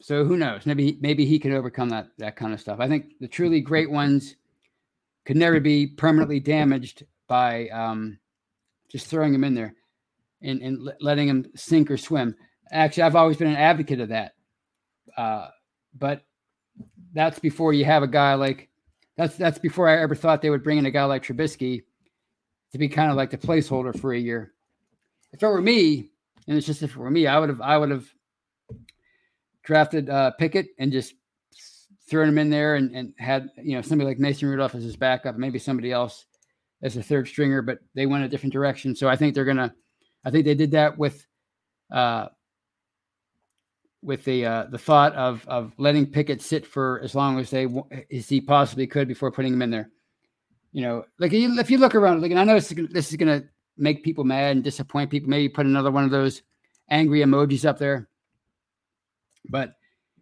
[0.00, 0.66] so who knows?
[0.66, 2.80] Maybe maybe he can overcome that that kind of stuff.
[2.80, 4.36] I think the truly great ones
[5.24, 8.18] could never be permanently damaged by um,
[8.90, 9.74] just throwing him in there
[10.42, 12.36] and, and letting him sink or swim.
[12.70, 14.34] Actually, I've always been an advocate of that.
[15.16, 15.48] Uh,
[15.98, 16.22] but
[17.12, 18.68] that's before you have a guy like
[19.16, 21.82] that's that's before I ever thought they would bring in a guy like Trubisky
[22.72, 24.52] to be kind of like the placeholder for a year.
[25.32, 26.10] If it were me,
[26.46, 28.06] and it's just if it were me, I would have I would have
[29.66, 31.14] drafted uh, Pickett and just
[32.08, 34.96] thrown him in there and, and had you know somebody like Mason Rudolph as his
[34.96, 36.24] backup, maybe somebody else
[36.82, 38.94] as a third stringer, but they went a different direction.
[38.94, 39.74] So I think they're gonna.
[40.24, 41.24] I think they did that with,
[41.92, 42.26] uh,
[44.02, 47.66] with the uh, the thought of of letting Pickett sit for as long as they
[48.12, 49.90] as he possibly could before putting him in there.
[50.72, 53.16] You know, like if you look around, like and I know this is, this is
[53.16, 53.44] gonna
[53.76, 55.28] make people mad and disappoint people.
[55.28, 56.42] Maybe put another one of those
[56.88, 58.08] angry emojis up there.
[59.48, 59.72] But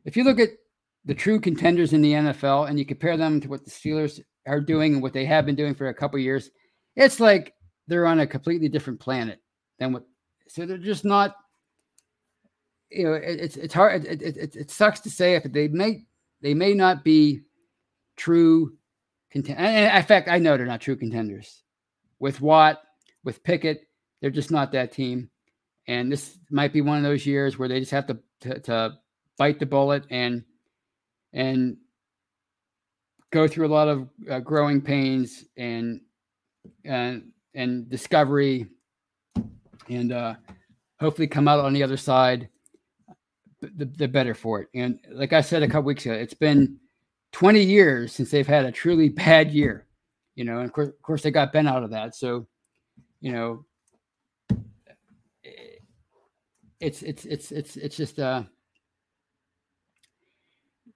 [0.05, 0.51] if you look at
[1.05, 4.61] the true contenders in the NFL and you compare them to what the Steelers are
[4.61, 6.51] doing and what they have been doing for a couple years,
[6.97, 7.55] it's like
[7.87, 9.41] they're on a completely different planet
[9.79, 10.05] than what.
[10.49, 11.37] So they're just not.
[12.91, 14.05] You know, it, it's it's hard.
[14.05, 16.05] It, it, it, sucks to say it, but they may
[16.43, 17.41] they may not be
[18.17, 18.77] true
[19.31, 19.67] contenders.
[19.67, 21.63] In fact, I know they're not true contenders.
[22.21, 22.81] With Watt,
[23.25, 23.81] with Pickett,
[24.21, 25.31] they're just not that team.
[25.87, 28.99] And this might be one of those years where they just have to, to, to
[29.39, 30.45] bite the bullet and
[31.33, 31.77] and
[33.31, 36.01] go through a lot of uh, growing pains and
[36.85, 38.67] and and discovery
[39.89, 40.35] and uh,
[41.01, 42.49] hopefully come out on the other side
[43.61, 44.69] the, the better for it.
[44.75, 46.79] And like i said a couple weeks ago it's been
[47.33, 49.87] 20 years since they've had a truly bad year
[50.35, 52.15] you know and of course, of course they got bent out of that.
[52.15, 52.47] So
[53.21, 53.65] you know
[56.81, 58.43] it's it's it's it's it's just uh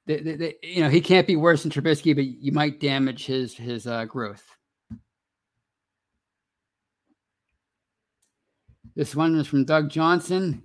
[0.08, 4.04] you know he can't be worse than Trubisky, but you might damage his his uh,
[4.06, 4.44] growth.
[8.96, 10.64] This one is from Doug Johnson.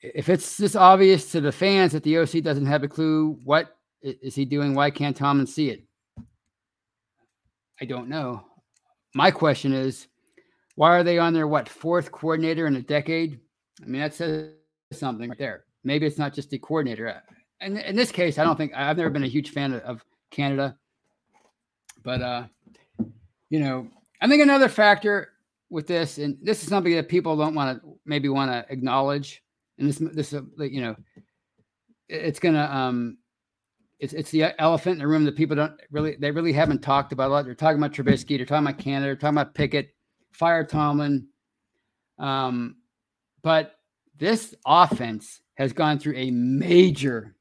[0.00, 3.76] If it's this obvious to the fans that the OC doesn't have a clue, what
[4.02, 4.74] is he doing?
[4.74, 5.84] Why can't Tomlin see it?
[7.80, 8.44] I don't know.
[9.14, 10.08] My question is,
[10.74, 13.38] why are they on their what fourth coordinator in a decade?
[13.82, 14.50] I mean, that says
[14.92, 15.64] something right there.
[15.84, 17.22] Maybe it's not just the coordinator.
[17.62, 20.04] And in this case, I don't think I've never been a huge fan of, of
[20.30, 20.76] Canada,
[22.02, 22.44] but uh,
[23.50, 23.88] you know,
[24.20, 25.32] I think another factor
[25.70, 29.42] with this, and this is something that people don't want to maybe want to acknowledge,
[29.78, 30.96] and this this uh, you know,
[32.08, 33.18] it's gonna um,
[34.00, 37.12] it's it's the elephant in the room that people don't really they really haven't talked
[37.12, 37.44] about a lot.
[37.44, 39.94] They're talking about Trubisky, they're talking about Canada, they're talking about Pickett,
[40.32, 41.28] fire Tomlin.
[42.18, 42.76] Um,
[43.42, 43.76] but
[44.18, 47.36] this offense has gone through a major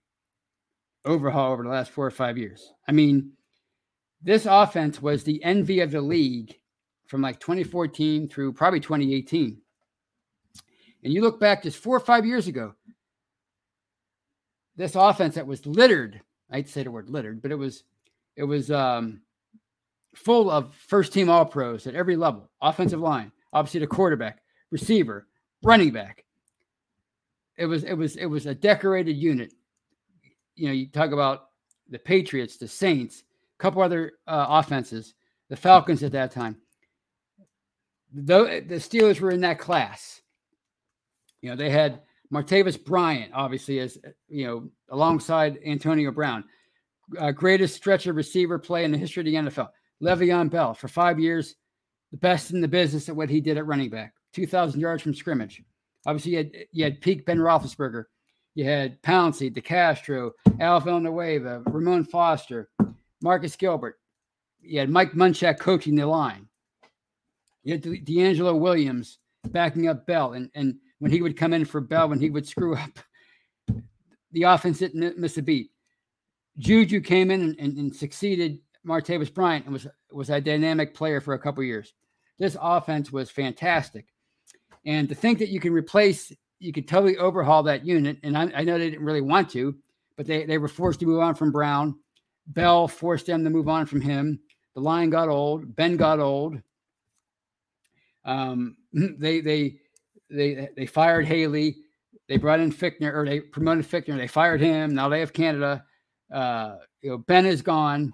[1.05, 2.73] overhaul over the last four or five years.
[2.87, 3.33] I mean,
[4.21, 6.55] this offense was the envy of the league
[7.07, 9.57] from like 2014 through probably 2018.
[11.03, 12.75] And you look back just four or five years ago,
[14.75, 17.83] this offense that was littered, I'd say the word littered, but it was
[18.35, 19.21] it was um
[20.15, 25.27] full of first team all pros at every level offensive line, obviously the quarterback, receiver,
[25.63, 26.25] running back.
[27.57, 29.53] It was it was it was a decorated unit.
[30.61, 31.47] You know, you talk about
[31.89, 33.23] the Patriots, the Saints,
[33.59, 35.15] a couple other uh, offenses,
[35.49, 36.55] the Falcons at that time.
[38.13, 40.21] Though the Steelers were in that class.
[41.41, 42.01] You know, they had
[42.31, 43.97] Martavis Bryant, obviously, as
[44.29, 46.43] you know, alongside Antonio Brown,
[47.17, 49.69] uh, greatest stretcher receiver play in the history of the NFL.
[50.03, 51.55] Le'Veon Bell for five years,
[52.11, 55.15] the best in the business at what he did at running back, 2,000 yards from
[55.15, 55.63] scrimmage.
[56.05, 58.03] Obviously, you had, you had peak Ben Roethlisberger.
[58.55, 62.69] You had Pouncey, DeCastro, Al Villanueva, Ramon Foster,
[63.21, 63.99] Marcus Gilbert.
[64.61, 66.47] You had Mike Munchak coaching the line.
[67.63, 70.33] You had DeAngelo Williams backing up Bell.
[70.33, 72.99] And, and when he would come in for Bell, when he would screw up,
[74.31, 75.71] the offense didn't miss a beat.
[76.57, 81.21] Juju came in and, and, and succeeded Martavis Bryant and was was a dynamic player
[81.21, 81.93] for a couple years.
[82.39, 84.07] This offense was fantastic,
[84.85, 86.31] and to think that you can replace,
[86.61, 88.17] you could totally overhaul that unit.
[88.23, 89.75] And I, I know they didn't really want to,
[90.15, 91.95] but they they were forced to move on from Brown.
[92.47, 94.39] Bell forced them to move on from him.
[94.75, 95.75] The line got old.
[95.75, 96.61] Ben got old.
[98.23, 99.75] Um, they they
[100.29, 101.77] they they fired Haley.
[102.27, 104.17] They brought in Fichtner, or they promoted Fichtner.
[104.17, 104.93] They fired him.
[104.93, 105.83] Now they have Canada.
[106.31, 108.13] Uh, you know, Ben is gone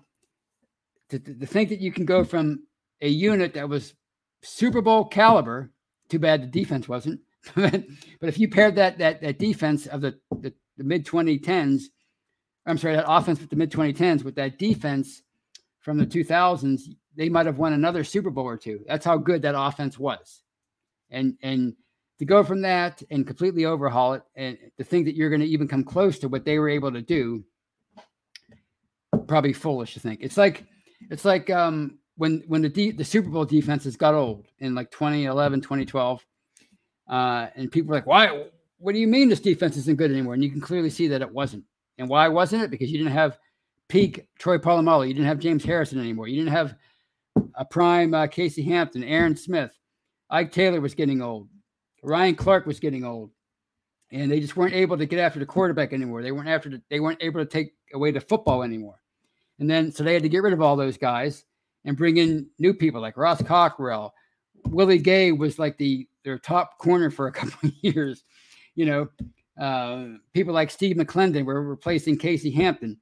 [1.09, 2.63] to, to, think that you can go from
[3.01, 3.93] a unit that was
[4.41, 5.71] Super Bowl caliber,
[6.09, 7.19] too bad the defense wasn't,
[7.55, 7.83] but
[8.21, 11.83] if you paired that that that defense of the, the, the mid 2010s,
[12.65, 15.21] I'm sorry, that offense with the mid 2010s with that defense
[15.79, 16.81] from the 2000s,
[17.15, 18.83] they might have won another Super Bowl or two.
[18.87, 20.43] That's how good that offense was.
[21.09, 21.75] And and
[22.19, 25.47] to go from that and completely overhaul it and to think that you're going to
[25.47, 27.43] even come close to what they were able to do
[29.27, 30.19] probably foolish to think.
[30.21, 30.65] It's like
[31.09, 35.61] it's like um, when when the the Super Bowl defenses got old in like 2011,
[35.61, 36.25] 2012,
[37.09, 38.45] uh, and people were like, "Why?
[38.79, 41.21] What do you mean this defense isn't good anymore?" And you can clearly see that
[41.21, 41.63] it wasn't.
[41.97, 42.71] And why wasn't it?
[42.71, 43.39] Because you didn't have
[43.87, 46.75] peak Troy Polamalu, you didn't have James Harrison anymore, you didn't have
[47.55, 49.77] a prime uh, Casey Hampton, Aaron Smith,
[50.29, 51.47] Ike Taylor was getting old,
[52.03, 53.31] Ryan Clark was getting old,
[54.11, 56.21] and they just weren't able to get after the quarterback anymore.
[56.21, 59.01] They weren't after the, they weren't able to take away the football anymore.
[59.59, 61.45] And then so they had to get rid of all those guys
[61.85, 64.13] and bring in new people like Ross Cockrell,
[64.65, 68.23] Willie Gay was like the their top corner for a couple of years.
[68.75, 69.07] You know,
[69.59, 72.99] uh, people like Steve McLendon were replacing Casey Hampton.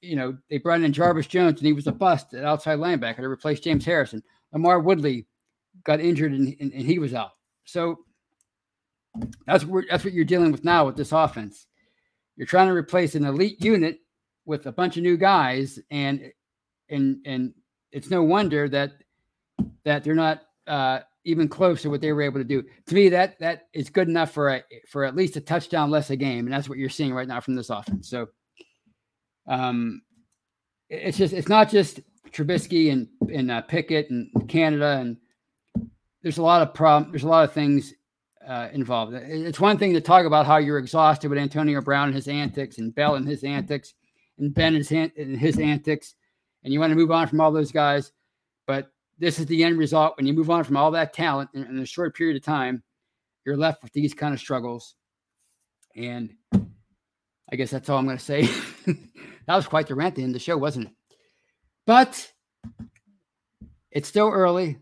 [0.00, 3.18] You know, they brought in Jarvis Jones, and he was a bust at outside linebacker
[3.18, 4.22] to replace James Harrison.
[4.54, 5.26] LaMarr Woodley
[5.84, 7.32] got injured, and, and, and he was out.
[7.64, 7.98] So
[9.46, 11.66] that's what that's what you're dealing with now with this offense.
[12.36, 13.98] You're trying to replace an elite unit
[14.44, 16.32] with a bunch of new guys, and
[16.88, 17.54] and and
[17.92, 18.92] it's no wonder that
[19.84, 22.62] that they're not uh, even close to what they were able to do.
[22.86, 26.08] To me, that that is good enough for a for at least a touchdown less
[26.10, 28.08] a game, and that's what you're seeing right now from this offense.
[28.08, 28.28] So,
[29.46, 30.00] um,
[30.88, 32.00] it's just it's not just
[32.30, 35.16] Trubisky and and uh, Pickett and Canada, and
[36.22, 37.10] there's a lot of problem.
[37.10, 37.92] There's a lot of things
[38.46, 39.14] uh, involved.
[39.14, 42.78] It's one thing to talk about how you're exhausted with Antonio Brown and his antics,
[42.78, 43.94] and Bell and his antics,
[44.38, 46.14] and Ben and his, and his antics,
[46.62, 48.12] and you want to move on from all those guys.
[48.68, 50.16] But this is the end result.
[50.16, 52.82] When you move on from all that talent in, in a short period of time,
[53.44, 54.94] you're left with these kind of struggles.
[55.94, 58.42] And I guess that's all I'm going to say.
[58.86, 60.92] that was quite the rant the end the show, wasn't it?
[61.86, 62.30] But
[63.90, 64.78] it's still early.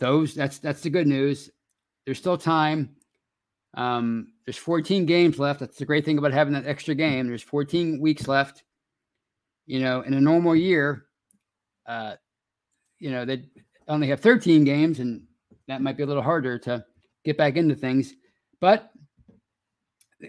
[0.00, 1.50] Those that's that's the good news.
[2.04, 2.96] There's still time.
[3.74, 5.60] Um, there's 14 games left.
[5.60, 7.28] That's the great thing about having that extra game.
[7.28, 8.64] There's 14 weeks left.
[9.66, 11.04] You know, in a normal year,
[11.86, 12.16] uh,
[12.98, 13.44] you know, they
[13.90, 15.22] only have 13 games, and
[15.68, 16.84] that might be a little harder to
[17.24, 18.14] get back into things.
[18.60, 18.90] But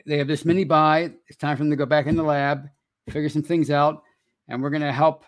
[0.05, 1.11] they have this mini bye.
[1.27, 2.69] It's time for them to go back in the lab,
[3.09, 4.03] figure some things out,
[4.47, 5.25] and we're going to help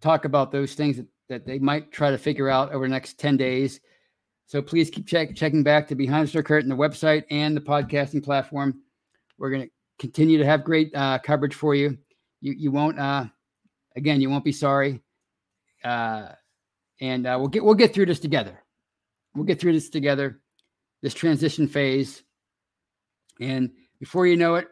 [0.00, 3.18] talk about those things that, that they might try to figure out over the next
[3.18, 3.80] 10 days
[4.50, 8.20] so please keep check, checking back to Behind the Curtain, the website and the podcasting
[8.20, 8.80] platform.
[9.38, 9.70] We're going to
[10.00, 11.96] continue to have great uh, coverage for you.
[12.40, 13.26] You you won't uh,
[13.94, 15.02] again you won't be sorry,
[15.84, 16.30] uh,
[17.00, 18.62] and uh, we'll get we'll get through this together.
[19.34, 20.40] We'll get through this together,
[21.02, 22.22] this transition phase,
[23.40, 24.68] and before you know it,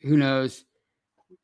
[0.00, 0.64] who knows?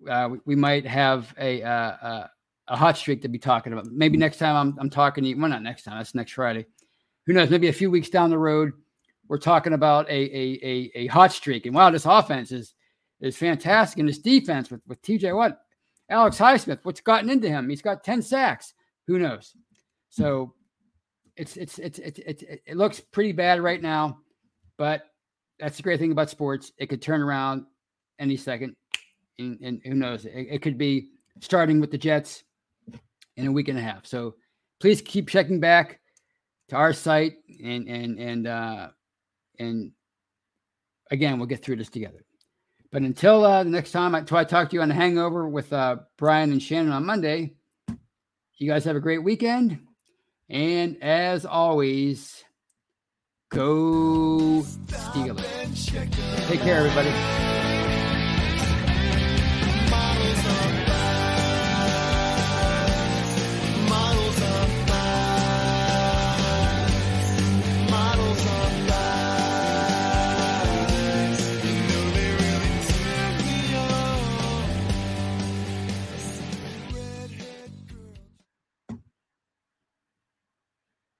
[0.09, 2.31] Uh, we, we, might have a, uh, a
[2.68, 3.87] a hot streak to be talking about.
[3.87, 5.39] Maybe next time I'm I'm talking to you.
[5.39, 5.99] Well, not next time.
[5.99, 6.66] That's next Friday
[7.29, 8.72] who knows, maybe a few weeks down the road,
[9.29, 11.66] we're talking about a a a, a hot streak.
[11.66, 12.72] And wow, this offense is
[13.20, 13.99] is fantastic.
[13.99, 15.59] And this defense with, with TJ Watt?
[16.09, 17.68] Alex Highsmith, what's gotten into him?
[17.68, 18.72] He's got 10 sacks.
[19.09, 19.53] Who knows?
[20.11, 20.54] So
[21.36, 24.18] it's it's it's it's, it's it looks pretty bad right now,
[24.76, 25.02] but
[25.59, 26.72] that's the great thing about sports.
[26.78, 27.66] It could turn around
[28.18, 28.74] any second.
[29.38, 30.24] And, and who knows?
[30.24, 32.42] It, it could be starting with the Jets
[33.36, 34.04] in a week and a half.
[34.04, 34.34] So
[34.80, 36.00] please keep checking back
[36.68, 38.88] to our site and and and uh
[39.59, 39.92] and
[41.11, 42.24] again we'll get through this together
[42.92, 45.72] but until uh the next time until i talk to you on the hangover with
[45.72, 47.54] uh brian and shannon on monday
[48.59, 49.78] you guys have a great weekend
[50.49, 52.44] and as always
[53.51, 56.49] go steelers.
[56.49, 57.78] Take care everybody